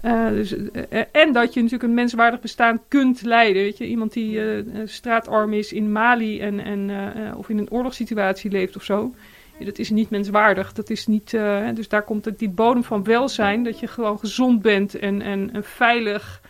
[0.04, 0.64] Uh, dus, uh,
[1.12, 3.62] en dat je natuurlijk een menswaardig bestaan kunt leiden.
[3.62, 4.40] Weet je, iemand die
[4.84, 6.90] straatarm is in Mali en, en,
[7.36, 9.14] of in een oorlogssituatie leeft of zo.
[9.64, 10.72] dat is niet menswaardig.
[10.72, 11.30] Dat is niet,
[11.74, 15.50] dus daar komt het, die bodem van welzijn, dat je gewoon gezond bent en, en,
[15.52, 16.40] en veilig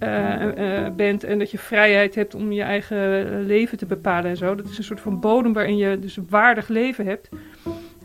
[0.00, 4.54] uh, bent en dat je vrijheid hebt om je eigen leven te bepalen en zo.
[4.54, 7.28] Dat is een soort van bodem waarin je dus een waardig leven hebt.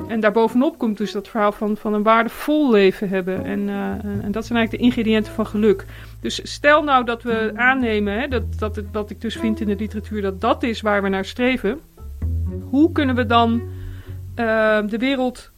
[0.08, 3.46] En daarbovenop komt dus dat verhaal van, van een waardevol leven hebben.
[3.46, 3.70] En,
[4.24, 5.86] en dat zijn eigenlijk de ingrediënten van geluk.
[6.22, 9.76] Dus stel nou dat we aannemen, hè, dat, dat wat ik dus vind in de
[9.76, 11.80] literatuur, dat dat is waar we naar streven.
[12.70, 13.62] Hoe kunnen we dan
[14.90, 15.52] de wereld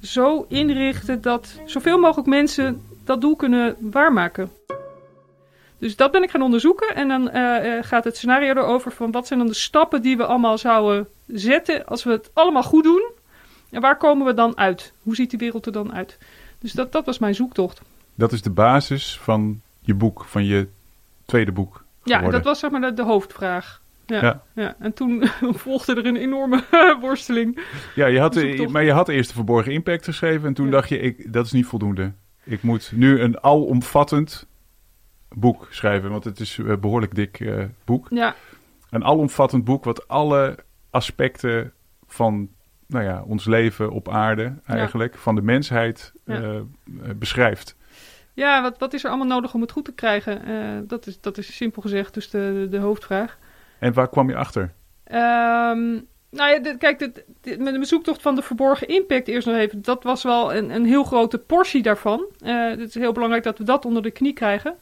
[0.00, 4.50] zo inrichten dat zoveel mogelijk mensen dat doel kunnen waarmaken?
[5.82, 6.94] Dus dat ben ik gaan onderzoeken.
[6.94, 10.24] En dan uh, gaat het scenario erover van wat zijn dan de stappen die we
[10.26, 13.10] allemaal zouden zetten als we het allemaal goed doen.
[13.70, 14.92] En waar komen we dan uit?
[15.02, 16.18] Hoe ziet die wereld er dan uit?
[16.58, 17.80] Dus dat, dat was mijn zoektocht.
[18.14, 20.68] Dat is de basis van je boek, van je
[21.24, 21.84] tweede boek.
[22.04, 23.80] Ja, dat was zeg maar de, de hoofdvraag.
[24.06, 24.76] Ja, ja.
[24.78, 25.24] en toen
[25.64, 26.64] volgde er een enorme
[27.00, 27.64] worsteling.
[27.94, 30.98] Ja, je had, maar je had eerst de verborgen impact geschreven en toen dacht je,
[30.98, 32.12] ik, dat is niet voldoende.
[32.44, 34.46] Ik moet nu een alomvattend
[35.34, 38.06] boek schrijven, want het is een behoorlijk dik uh, boek.
[38.10, 38.34] Ja.
[38.90, 40.58] Een alomvattend boek wat alle
[40.90, 41.72] aspecten
[42.06, 42.48] van
[42.86, 46.60] nou ja, ons leven op aarde eigenlijk, van de mensheid uh,
[47.16, 47.76] beschrijft.
[48.34, 50.48] Ja, wat, wat is er allemaal nodig om het goed te krijgen?
[50.48, 53.38] Uh, dat, is, dat is simpel gezegd dus de, de hoofdvraag.
[53.78, 54.62] En waar kwam je achter?
[54.62, 59.46] Um, nou ja, dit, kijk, dit, dit, met de zoektocht van de verborgen impact eerst
[59.46, 59.82] nog even.
[59.82, 62.26] Dat was wel een, een heel grote portie daarvan.
[62.44, 64.76] Uh, het is heel belangrijk dat we dat onder de knie krijgen.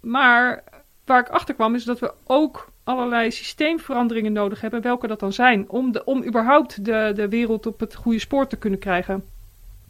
[0.00, 0.62] Maar
[1.04, 5.32] waar ik achter kwam is dat we ook allerlei systeemveranderingen nodig hebben, welke dat dan
[5.32, 9.24] zijn, om, de, om überhaupt de, de wereld op het goede spoor te kunnen krijgen.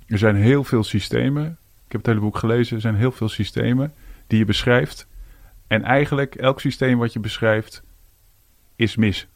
[0.06, 1.44] Er zijn heel veel systemen.
[1.86, 2.76] Ik heb het hele boek gelezen.
[2.76, 3.94] Er zijn heel veel systemen
[4.26, 5.06] die je beschrijft.
[5.66, 7.82] En eigenlijk elk systeem wat je beschrijft
[8.76, 9.26] is mis.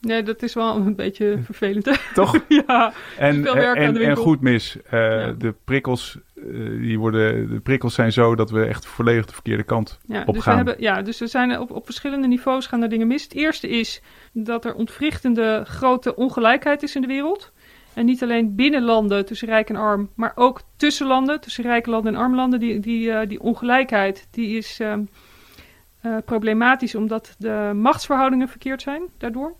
[0.00, 2.00] Nee, dat is wel een beetje vervelend.
[2.14, 2.44] Toch?
[2.66, 4.76] ja, en, en, en, goed mis.
[4.76, 4.90] Uh,
[5.38, 9.62] De prikkels uh, die worden, de prikkels zijn zo dat we echt volledig de verkeerde
[9.62, 10.52] kant ja, op dus gaan.
[10.52, 13.22] We hebben, ja, dus er zijn op, op verschillende niveaus gaan er dingen mis.
[13.22, 17.52] Het eerste is dat er ontwrichtende grote ongelijkheid is in de wereld.
[17.94, 21.90] En niet alleen binnen landen tussen rijk en arm, maar ook tussen landen, tussen rijke
[21.90, 22.60] landen en arme landen.
[22.60, 29.54] Die, die, uh, die ongelijkheid die is uh, problematisch omdat de machtsverhoudingen verkeerd zijn daardoor.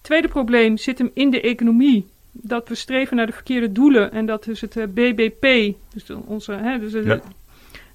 [0.00, 4.26] Tweede probleem zit hem in de economie dat we streven naar de verkeerde doelen en
[4.26, 7.20] dat dus het eh, BBP, dus onze hè, dus de,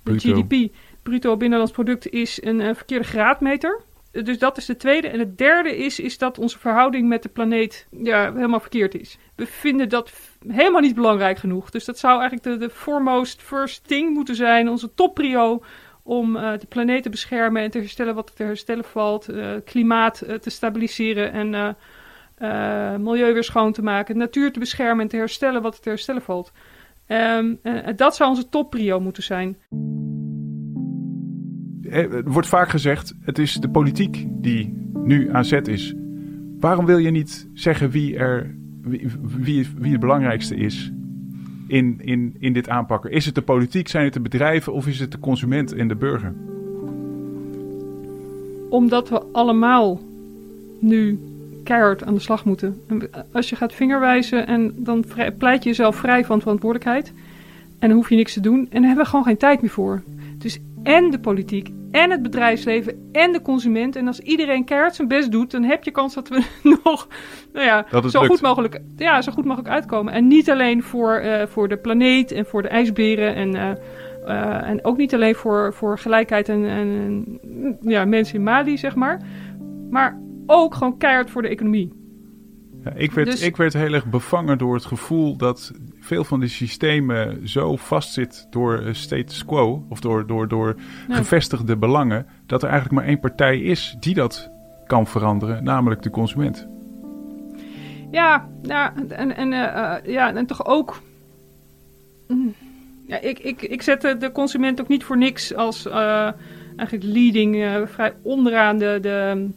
[0.03, 3.81] de GDP, bruto binnenlands product, is een uh, verkeerde graadmeter.
[4.11, 5.07] Dus dat is de tweede.
[5.07, 9.17] En het derde is, is dat onze verhouding met de planeet ja, helemaal verkeerd is.
[9.35, 10.11] We vinden dat
[10.47, 11.69] helemaal niet belangrijk genoeg.
[11.69, 15.63] Dus dat zou eigenlijk de, de foremost first thing moeten zijn, onze topprio
[16.03, 20.23] om uh, de planeet te beschermen en te herstellen wat te herstellen valt, uh, klimaat
[20.27, 21.75] uh, te stabiliseren en
[23.03, 26.51] milieu weer schoon te maken, natuur te beschermen en te herstellen wat te herstellen valt.
[27.07, 27.53] Uh,
[27.95, 29.57] dat zou onze topprio moeten zijn.
[31.89, 35.93] Er wordt vaak gezegd, het is de politiek die nu aan zet is.
[36.59, 38.55] Waarom wil je niet zeggen wie, er,
[39.21, 40.91] wie, wie het belangrijkste is
[41.67, 43.11] in, in, in dit aanpakken?
[43.11, 45.95] Is het de politiek, zijn het de bedrijven of is het de consument en de
[45.95, 46.33] burger?
[48.69, 49.99] Omdat we allemaal
[50.79, 51.19] nu
[51.63, 52.81] keihard aan de slag moeten.
[52.87, 55.05] En als je gaat vingerwijzen en dan
[55.37, 57.13] pleit je jezelf vrij van verantwoordelijkheid.
[57.79, 58.59] En dan hoef je niks te doen.
[58.59, 60.03] En daar hebben we gewoon geen tijd meer voor.
[60.37, 63.95] Dus en de politiek, en het bedrijfsleven, en de consument.
[63.95, 66.43] En als iedereen keihard zijn best doet, dan heb je kans dat we
[66.83, 67.07] nog
[67.53, 70.13] nou ja, zo, goed mogelijk, ja, zo goed mogelijk uitkomen.
[70.13, 73.35] En niet alleen voor, uh, voor de planeet en voor de ijsberen.
[73.35, 73.69] En, uh,
[74.27, 77.25] uh, en ook niet alleen voor, voor gelijkheid en, en
[77.81, 79.21] ja, mensen in Mali, zeg maar.
[79.89, 81.93] Maar ook gewoon keihard voor de economie.
[82.83, 83.41] Ja, ik, werd, dus...
[83.41, 85.71] ik werd heel erg bevangen door het gevoel dat
[86.03, 90.75] veel van die systemen zo vastzit door status quo of door, door, door
[91.09, 94.49] gevestigde belangen, dat er eigenlijk maar één partij is die dat
[94.87, 96.67] kan veranderen, namelijk de consument.
[98.11, 101.01] Ja, ja en, en, uh, ja, en toch ook.
[102.27, 102.53] Mm,
[103.07, 106.31] ja, ik, ik, ik zet de consument ook niet voor niks als uh,
[106.75, 109.49] eigenlijk leading, uh, vrij onderaan de, de,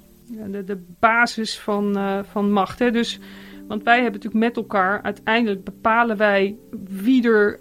[0.51, 1.99] de, de basis van,
[2.31, 2.79] van macht.
[2.79, 2.91] Hè?
[2.91, 3.21] Dus,
[3.67, 6.57] want wij hebben natuurlijk met elkaar, uiteindelijk bepalen wij
[6.89, 7.61] wie er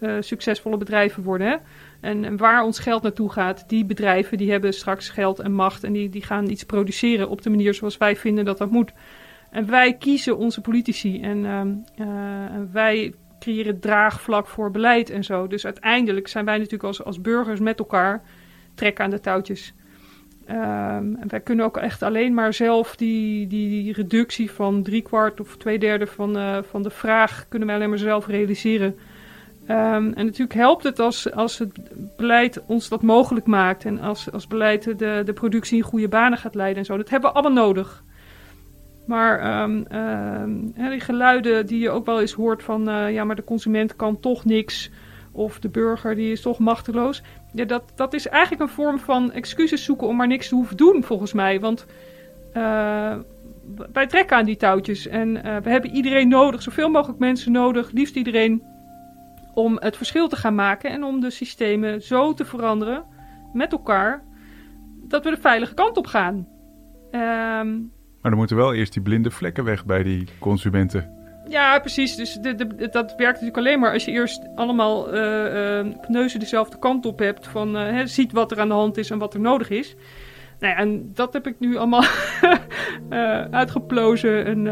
[0.00, 1.46] uh, succesvolle bedrijven worden.
[1.46, 1.56] Hè?
[2.00, 5.84] En, en, waar ons geld naartoe gaat, die bedrijven die hebben straks geld en macht
[5.84, 8.92] en die, die gaan iets produceren op de manier zoals wij vinden dat dat moet.
[9.50, 11.44] En wij kiezen onze politici en
[11.98, 12.06] uh,
[12.72, 15.46] wij creëren draagvlak voor beleid en zo.
[15.46, 18.22] Dus uiteindelijk zijn wij natuurlijk als, als burgers met elkaar
[18.74, 19.74] trekken aan de touwtjes.
[20.46, 25.56] Ehm, en wij kunnen ook echt alleen maar zelf die, die, reductie van driekwart of
[25.56, 28.96] twee derde van, uh, van de vraag kunnen wij alleen maar zelf realiseren.
[29.66, 31.72] Ehm, en natuurlijk helpt het als, als het
[32.16, 33.84] beleid ons dat mogelijk maakt.
[33.84, 36.96] En als, als beleid de, de productie in goede banen gaat leiden en zo.
[36.96, 38.04] Dat hebben we allemaal nodig.
[39.06, 39.86] Maar um,
[40.74, 42.88] die geluiden die je ook wel eens hoort van...
[42.88, 44.90] Uh, ja, maar de consument kan toch niks.
[45.32, 47.22] Of de burger die is toch machteloos.
[47.56, 50.76] Ja, dat, dat is eigenlijk een vorm van excuses zoeken om maar niks te hoeven
[50.76, 51.60] doen, volgens mij.
[51.60, 51.86] Want
[52.56, 53.14] uh,
[53.92, 55.06] wij trekken aan die touwtjes.
[55.06, 58.62] En uh, we hebben iedereen nodig, zoveel mogelijk mensen nodig, liefst iedereen,
[59.54, 60.90] om het verschil te gaan maken.
[60.90, 63.04] En om de systemen zo te veranderen
[63.52, 64.22] met elkaar
[65.02, 66.34] dat we de veilige kant op gaan.
[67.12, 71.15] Um, maar dan moeten wel eerst die blinde vlekken weg bij die consumenten.
[71.48, 72.16] Ja, precies.
[72.16, 72.54] Dus de,
[72.90, 77.46] dat werkt natuurlijk alleen maar als je eerst allemaal uh, neuzen dezelfde kant op hebt.
[77.46, 79.94] Van uh, ziet wat er aan de hand is en wat er nodig is.
[80.60, 82.04] Nou ja, en dat heb ik nu allemaal
[83.60, 84.44] uitgeplozen.
[84.44, 84.62] En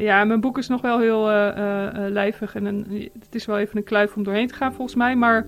[0.00, 1.24] ja, mijn boek is nog wel heel
[2.10, 2.54] lijvig.
[2.54, 2.64] En
[3.20, 5.16] het is wel even een kluif om doorheen te gaan volgens mij.
[5.16, 5.46] Maar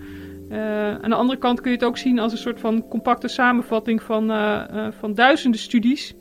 [1.03, 4.03] aan de andere kant kun je het ook zien als een soort van compacte samenvatting
[4.03, 4.33] van,
[5.01, 6.15] van duizenden studies.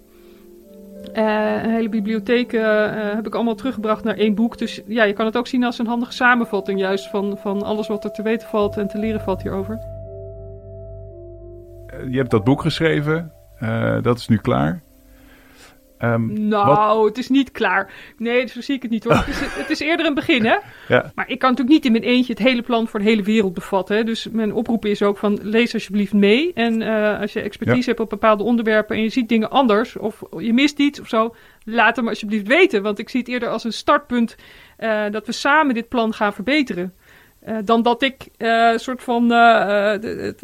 [1.15, 2.85] Uh, een hele bibliotheek uh,
[3.15, 4.57] heb ik allemaal teruggebracht naar één boek.
[4.57, 7.87] Dus ja, je kan het ook zien als een handige samenvatting juist van, van alles
[7.87, 9.79] wat er te weten valt en te leren valt hierover.
[12.09, 13.31] Je hebt dat boek geschreven,
[14.01, 14.81] dat is nu klaar.
[16.03, 17.91] Um, nou, het is niet klaar.
[18.17, 19.13] Nee, zo zie ik het niet hoor.
[19.13, 20.57] Het is, het is eerder een begin, hè?
[20.87, 21.11] Ja.
[21.15, 23.53] Maar ik kan natuurlijk niet in mijn eentje het hele plan voor de hele wereld
[23.53, 23.95] bevatten.
[23.95, 24.03] Hè?
[24.03, 26.51] Dus mijn oproep is ook van lees alsjeblieft mee.
[26.53, 30.23] En uh, als je expertise hebt op bepaalde onderwerpen en je ziet dingen anders of
[30.37, 32.81] je mist iets of zo, laat hem alsjeblieft weten.
[32.81, 34.35] Want ik zie het eerder als een startpunt
[34.79, 36.93] uh, dat we samen dit plan gaan verbeteren.
[37.47, 40.41] Uh, dan dat ik een uh, soort van uh, het,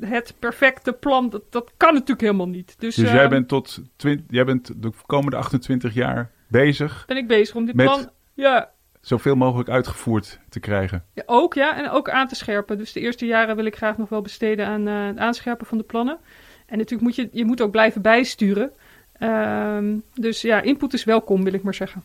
[0.00, 2.74] het, perfecte plan, dat, dat kan natuurlijk helemaal niet.
[2.78, 3.80] Dus, dus jij bent tot
[4.28, 7.04] jij bent de komende 28 jaar bezig.
[7.06, 8.70] Ben ik bezig om dit plan ja.
[9.00, 11.04] zoveel mogelijk uitgevoerd te krijgen.
[11.12, 12.78] Ja, ook ja, en ook aan te scherpen.
[12.78, 15.84] Dus de eerste jaren wil ik graag nog wel besteden aan het aanscherpen van de
[15.84, 16.18] plannen.
[16.66, 18.72] En natuurlijk moet je, je moet ook blijven bijsturen.
[19.18, 22.02] Ehm, dus ja, input is welkom, wil ik maar zeggen.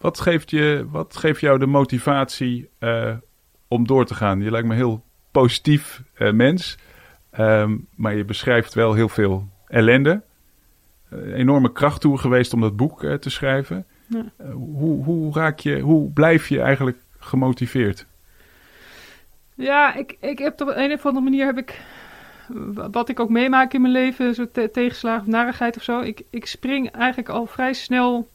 [0.00, 3.12] Wat geeft, je, wat geeft jou de motivatie uh,
[3.68, 4.40] om door te gaan?
[4.40, 6.78] Je lijkt me een heel positief uh, mens,
[7.38, 10.22] um, maar je beschrijft wel heel veel ellende.
[11.12, 13.84] Uh, enorme kracht toe geweest om dat boek te schrijven.
[14.06, 14.24] Ja.
[14.52, 18.06] hoe, hoe, raak je, hoe blijf je eigenlijk gemotiveerd?
[19.54, 21.80] Ja, ik, ik heb op een of andere manier heb ik
[22.92, 26.00] wat ik ook meemaak in mijn leven, zo te tegenslagen of narigheid of zo.
[26.00, 28.28] Ik, ik spring eigenlijk al vrij snel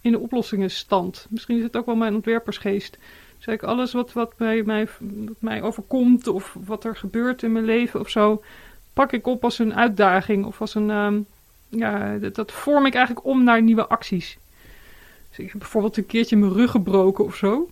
[0.00, 1.26] in de oplossingenstand.
[1.30, 2.98] Misschien is het ook wel mijn ontwerpersgeest.
[3.36, 4.88] Dus ik alles wat, wat, mij, mij,
[5.38, 8.42] mij overkomt of wat er gebeurt in mijn leven of zo,
[8.92, 10.90] pak ik op als een uitdaging of als een.
[10.90, 11.26] Um,
[11.68, 14.38] ja, dat, vorm ik eigenlijk om naar nieuwe acties.
[15.28, 17.70] Dus ik heb bijvoorbeeld een keertje mijn rug gebroken of zo.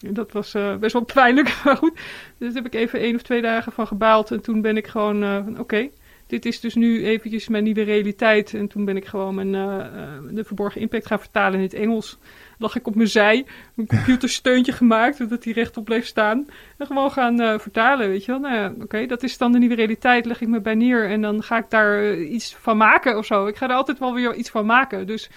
[0.00, 1.94] Dat was uh, best wel pijnlijk, maar goed.
[2.38, 4.30] Dus daar heb ik even één of twee dagen van gebaald.
[4.30, 5.88] En toen ben ik gewoon, uh, oké,
[6.26, 8.54] dit is dus nu eventjes mijn nieuwe realiteit.
[8.54, 9.86] En toen ben ik gewoon mijn, uh,
[10.30, 12.18] de verborgen impact gaan vertalen in het Engels.
[12.58, 16.46] Lag ik op mijn zij, een computersteuntje gemaakt, zodat hij rechtop bleef staan.
[16.78, 18.40] En gewoon gaan uh, vertalen, weet je wel.
[18.40, 20.26] Nou ja, oké, dat is dan de nieuwe realiteit.
[20.26, 23.46] Leg ik me bij neer en dan ga ik daar iets van maken of zo.
[23.46, 25.30] Ik ga er altijd wel weer iets van maken, dus...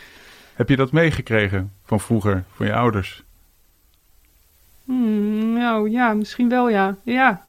[0.54, 3.23] Heb je dat meegekregen van vroeger, van je ouders?
[4.84, 6.95] Hmm, nou ja, misschien wel ja.
[7.04, 7.47] Ja.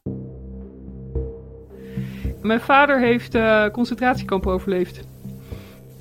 [2.41, 5.07] Mijn vader heeft uh, concentratiekampen overleefd.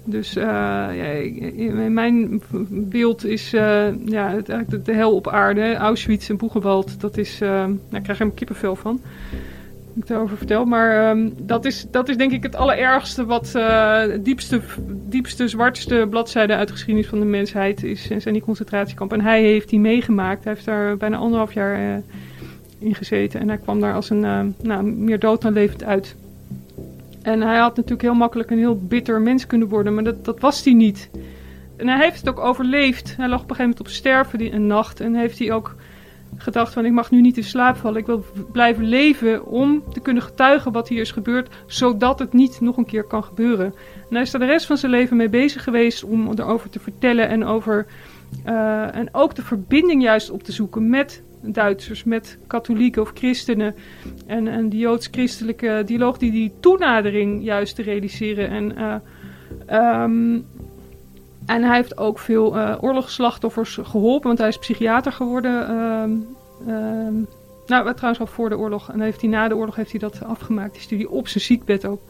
[0.05, 5.75] Dus uh, ja, mijn beeld is ja, eigenlijk de, hel op aarde.
[5.75, 7.41] Auschwitz en Boegenwald, dat is...
[7.43, 9.01] Uh, nou, ik krijg helemaal kippenvel van.
[9.95, 10.65] Ik daarover vertel.
[10.65, 14.61] Maar um, dat, is, dat is denk ik het allerergste wat het diepste,
[15.09, 18.03] diepste, zwartste bladzijde uit de geschiedenis van de mensheid is.
[18.03, 19.19] Zijn die concentratiekampen.
[19.19, 20.45] En hij heeft die meegemaakt.
[20.45, 22.03] Hij heeft daar bijna anderhalf jaar
[22.79, 23.41] in gezeten.
[23.41, 26.17] En hij kwam daar als een nou, meer dood dan levend uit.
[27.29, 30.41] En hij had natuurlijk heel makkelijk een heel bitter mens kunnen worden, maar dat, dat
[30.41, 31.11] was hij niet.
[31.77, 33.17] En hij heeft het ook overleefd.
[33.17, 35.01] Hij lag op een gegeven moment op sterven die, een nacht.
[35.01, 35.75] En heeft hij ook
[36.37, 38.01] gedacht van ik mag nu niet in slaap vallen.
[38.01, 41.55] Ik wil blijven leven om te kunnen getuigen wat hier is gebeurd.
[41.67, 43.67] Zodat het niet nog een keer kan gebeuren.
[44.09, 46.81] En hij is er de rest van zijn leven mee bezig geweest om erover te
[46.81, 47.29] vertellen.
[47.29, 47.87] En, over,
[48.47, 53.75] uh, en ook de verbinding juist op te zoeken met Duitsers met katholieken of christenen.
[54.27, 58.49] En, en die joods-christelijke dialoog, die die toenadering juist te realiseren.
[58.49, 60.47] En, uh, um,
[61.47, 65.71] en hij heeft ook veel uh, oorlogsslachtoffers geholpen, want hij is psychiater geworden.
[65.71, 66.27] Um,
[66.69, 67.27] um,
[67.67, 68.93] Nou, trouwens al voor de oorlog.
[68.93, 71.87] En heeft hij na de oorlog heeft hij dat afgemaakt, die studie, op zijn ziekbed
[71.87, 72.01] ook.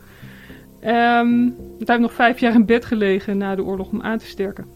[0.84, 4.26] Um, hij heeft nog vijf jaar in bed gelegen na de oorlog om aan te
[4.26, 4.66] sterken.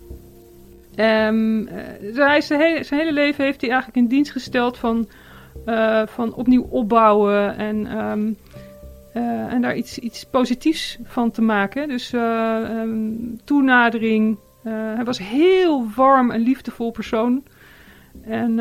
[0.97, 1.69] Um,
[2.13, 2.43] zijn,
[2.89, 5.09] hele, leven heeft hij eigenlijk in dienst gesteld van,
[5.67, 8.37] uh, van opnieuw opbouwen en, um,
[9.17, 11.89] uh, en daar iets, iets positiefs van te maken.
[11.89, 12.83] Dus uh,
[13.45, 14.39] toenadering.
[14.63, 17.43] hij was heel warm en liefdevol persoon.
[18.23, 18.55] En,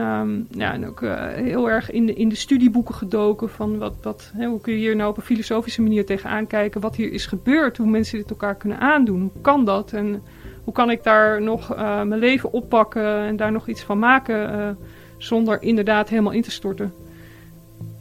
[0.51, 1.01] ja, en ook
[1.35, 4.79] heel erg in de, in de studieboeken gedoken van wat, wat, hè, hoe kun je
[4.79, 8.29] hier nou op een filosofische manier tegenaan kijken, wat hier is gebeurd, hoe mensen dit
[8.29, 10.21] elkaar kunnen aandoen, hoe kan dat en
[10.63, 14.59] hoe kan ik daar nog uh, mijn leven oppakken en daar nog iets van maken
[14.59, 14.69] uh,
[15.17, 16.93] zonder inderdaad helemaal in te storten.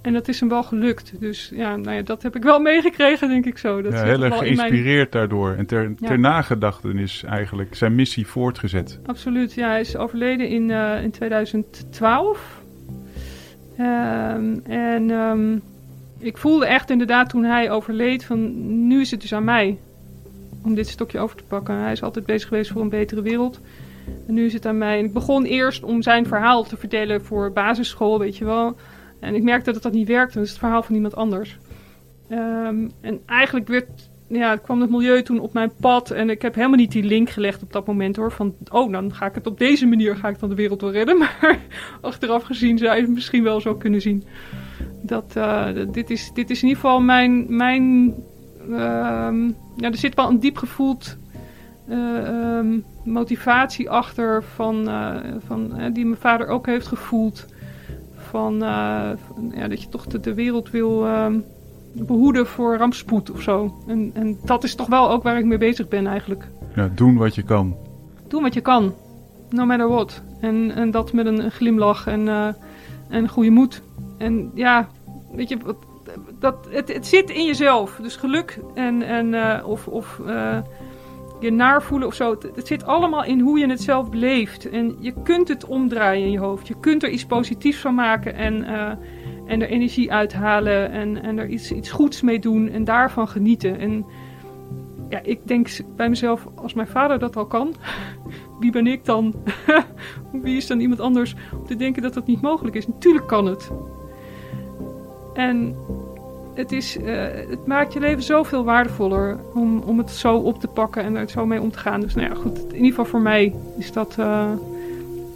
[0.02, 1.12] En dat is hem wel gelukt.
[1.20, 3.82] Dus ja, nou ja, dat heb ik wel meegekregen, denk ik zo.
[3.82, 5.28] Dat ja, heel erg geïnspireerd mijn...
[5.28, 5.54] daardoor.
[5.54, 6.08] En ter, ja.
[6.08, 8.98] ter nagedachtenis eigenlijk zijn missie voortgezet.
[9.06, 9.68] Absoluut, ja.
[9.68, 12.58] Hij is overleden in, uh, in 2012.
[13.78, 15.62] Um, en um,
[16.18, 19.78] ik voelde echt inderdaad toen hij overleed van nu is het dus aan mij
[20.62, 21.74] om dit stokje over te pakken.
[21.74, 23.60] Hij is altijd bezig geweest voor een betere wereld.
[24.26, 24.98] En nu is het aan mij.
[24.98, 28.76] En ik begon eerst om zijn verhaal te vertellen voor basisschool, weet je wel.
[29.20, 30.34] En ik merkte dat dat niet werkte.
[30.34, 31.58] Dat is het verhaal van iemand anders.
[32.30, 33.88] Um, en eigenlijk werd,
[34.26, 36.10] ja, kwam het milieu toen op mijn pad.
[36.10, 38.32] En ik heb helemaal niet die link gelegd op dat moment hoor.
[38.32, 40.92] Van, oh, dan ga ik het op deze manier ga ik dan de wereld wel
[40.92, 41.18] redden.
[41.40, 41.58] Maar
[42.00, 44.24] achteraf gezien zou je het misschien wel zo kunnen zien.
[45.02, 47.56] Dat, uh, dit, is, dit is in ieder geval mijn...
[47.56, 48.14] mijn
[48.72, 51.16] um, ja, er zit wel een diep gevoeld
[51.90, 55.16] uh, um, motivatie achter van, uh,
[55.46, 57.46] van, uh, die mijn vader ook heeft gevoeld
[58.16, 58.58] van,
[59.26, 61.26] van ja, dat je toch de, de wereld wil uh,
[61.92, 63.82] behoeden voor rampspoed of zo.
[63.86, 66.48] En, en dat is toch wel ook waar ik mee bezig ben eigenlijk.
[66.74, 67.76] Ja, doen wat je kan.
[68.28, 68.94] Doen wat je kan.
[69.50, 70.22] No matter what.
[70.40, 72.54] En, en dat met een, een glimlach en,
[73.08, 73.82] en goede moed.
[74.18, 74.88] En ja,
[75.32, 75.58] weet je,
[76.40, 77.98] dat, het, het zit in jezelf.
[78.02, 80.58] Dus geluk en, en uh, of, of uh,
[81.40, 82.36] je naar voelen of zo.
[82.54, 84.68] Het, zit allemaal in hoe je het zelf beleeft.
[84.68, 86.68] En je kunt het omdraaien in je hoofd.
[86.68, 88.90] Je kunt er iets positiefs van maken en, uh,
[89.46, 90.90] en er energie uithalen.
[90.90, 93.78] En, en er iets, iets goeds mee doen en daarvan genieten.
[93.78, 94.04] En
[95.08, 97.74] ja, ik denk bij mezelf, als mijn vader dat al kan,
[98.60, 99.34] wie ben ik dan?
[100.42, 102.86] wie is dan iemand anders om te denken dat dat niet mogelijk is?
[102.86, 103.70] Natuurlijk kan het.
[105.34, 105.76] En
[106.60, 110.66] het, is, uh, het maakt je leven zoveel waardevoller om, om het zo op te
[110.66, 112.00] pakken en er zo mee om te gaan.
[112.00, 114.52] Dus nou ja, goed, in ieder geval voor mij is dat, uh,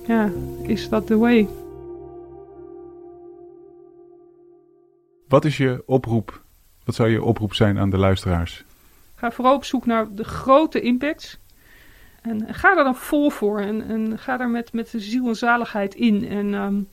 [0.07, 0.31] ja,
[0.63, 1.49] is dat the way.
[5.29, 6.43] Wat is je oproep?
[6.85, 8.65] Wat zou je oproep zijn aan de luisteraars?
[9.15, 11.39] Ga vooral op zoek naar de grote impacts.
[12.23, 13.61] En ga er dan vol voor.
[13.61, 16.29] En, en ga daar met, met de ziel en zaligheid in.
[16.29, 16.89] En, um,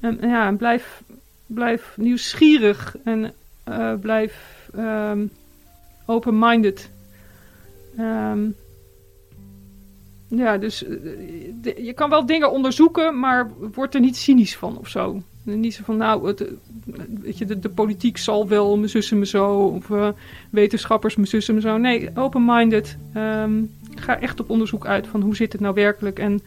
[0.00, 1.02] en ja, blijf,
[1.46, 2.96] blijf nieuwsgierig.
[3.04, 3.34] En
[3.68, 5.30] uh, blijf um,
[6.06, 6.90] open-minded.
[7.98, 8.54] Um,
[10.28, 10.78] ja, dus
[11.62, 15.22] de, je kan wel dingen onderzoeken, maar word er niet cynisch van of zo.
[15.42, 16.44] Niet zo van, nou, het,
[17.20, 20.14] weet je, de, politiek zal wel mijn zus en me zo, of
[20.50, 21.76] wetenschappers mijn zus en me zo.
[21.76, 22.96] Nee, open-minded.
[23.16, 26.18] Um, ga echt op onderzoek uit van hoe zit het nou werkelijk.
[26.18, 26.40] En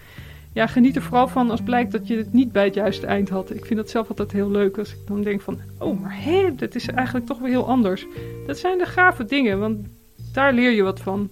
[0.56, 3.30] ja, geniet er vooral van als blijkt dat je het niet bij het juiste eind
[3.30, 3.53] had.
[3.53, 6.56] Ik vind dat zelf altijd heel leuk als ik dan denk van, oh, maar hé,
[6.56, 8.06] dat is eigenlijk toch weer heel anders.
[8.47, 9.88] Dat zijn de gave dingen, want
[10.34, 11.30] daar leer je wat van.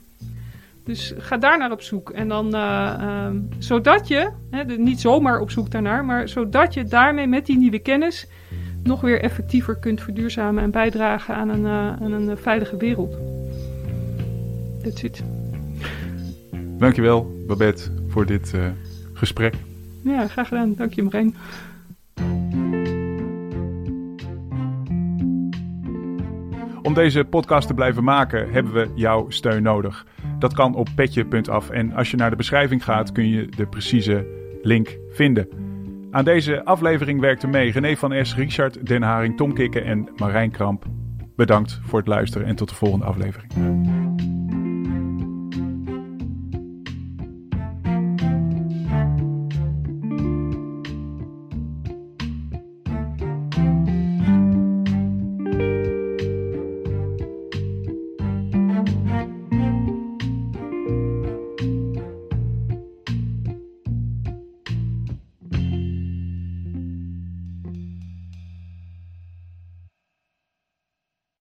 [0.83, 2.09] Dus ga daar naar op zoek.
[2.09, 6.83] En dan, uh, uh, zodat je, hè, niet zomaar op zoek daarnaar, maar zodat je
[6.83, 8.27] daarmee met die nieuwe kennis
[8.83, 13.17] nog weer effectiever kunt verduurzamen en bijdragen aan een, uh, een veilige wereld.
[14.83, 15.23] That's it.
[16.77, 18.53] Dankjewel, Babette, voor dit
[19.13, 19.53] gesprek.
[20.03, 20.75] Ja, graag gedaan.
[20.75, 21.35] Dank je, Marijn.
[26.81, 30.05] Om deze podcast te blijven maken hebben we jouw steun nodig.
[30.39, 34.25] Dat kan op petje.af en als je naar de beschrijving gaat kun je de precieze
[34.61, 35.47] link vinden.
[36.11, 40.51] Aan deze aflevering werkten mee René van S, Richard Den Haring, Tom Kikken en Marijn
[40.51, 40.85] Kramp.
[41.35, 43.51] Bedankt voor het luisteren en tot de volgende aflevering.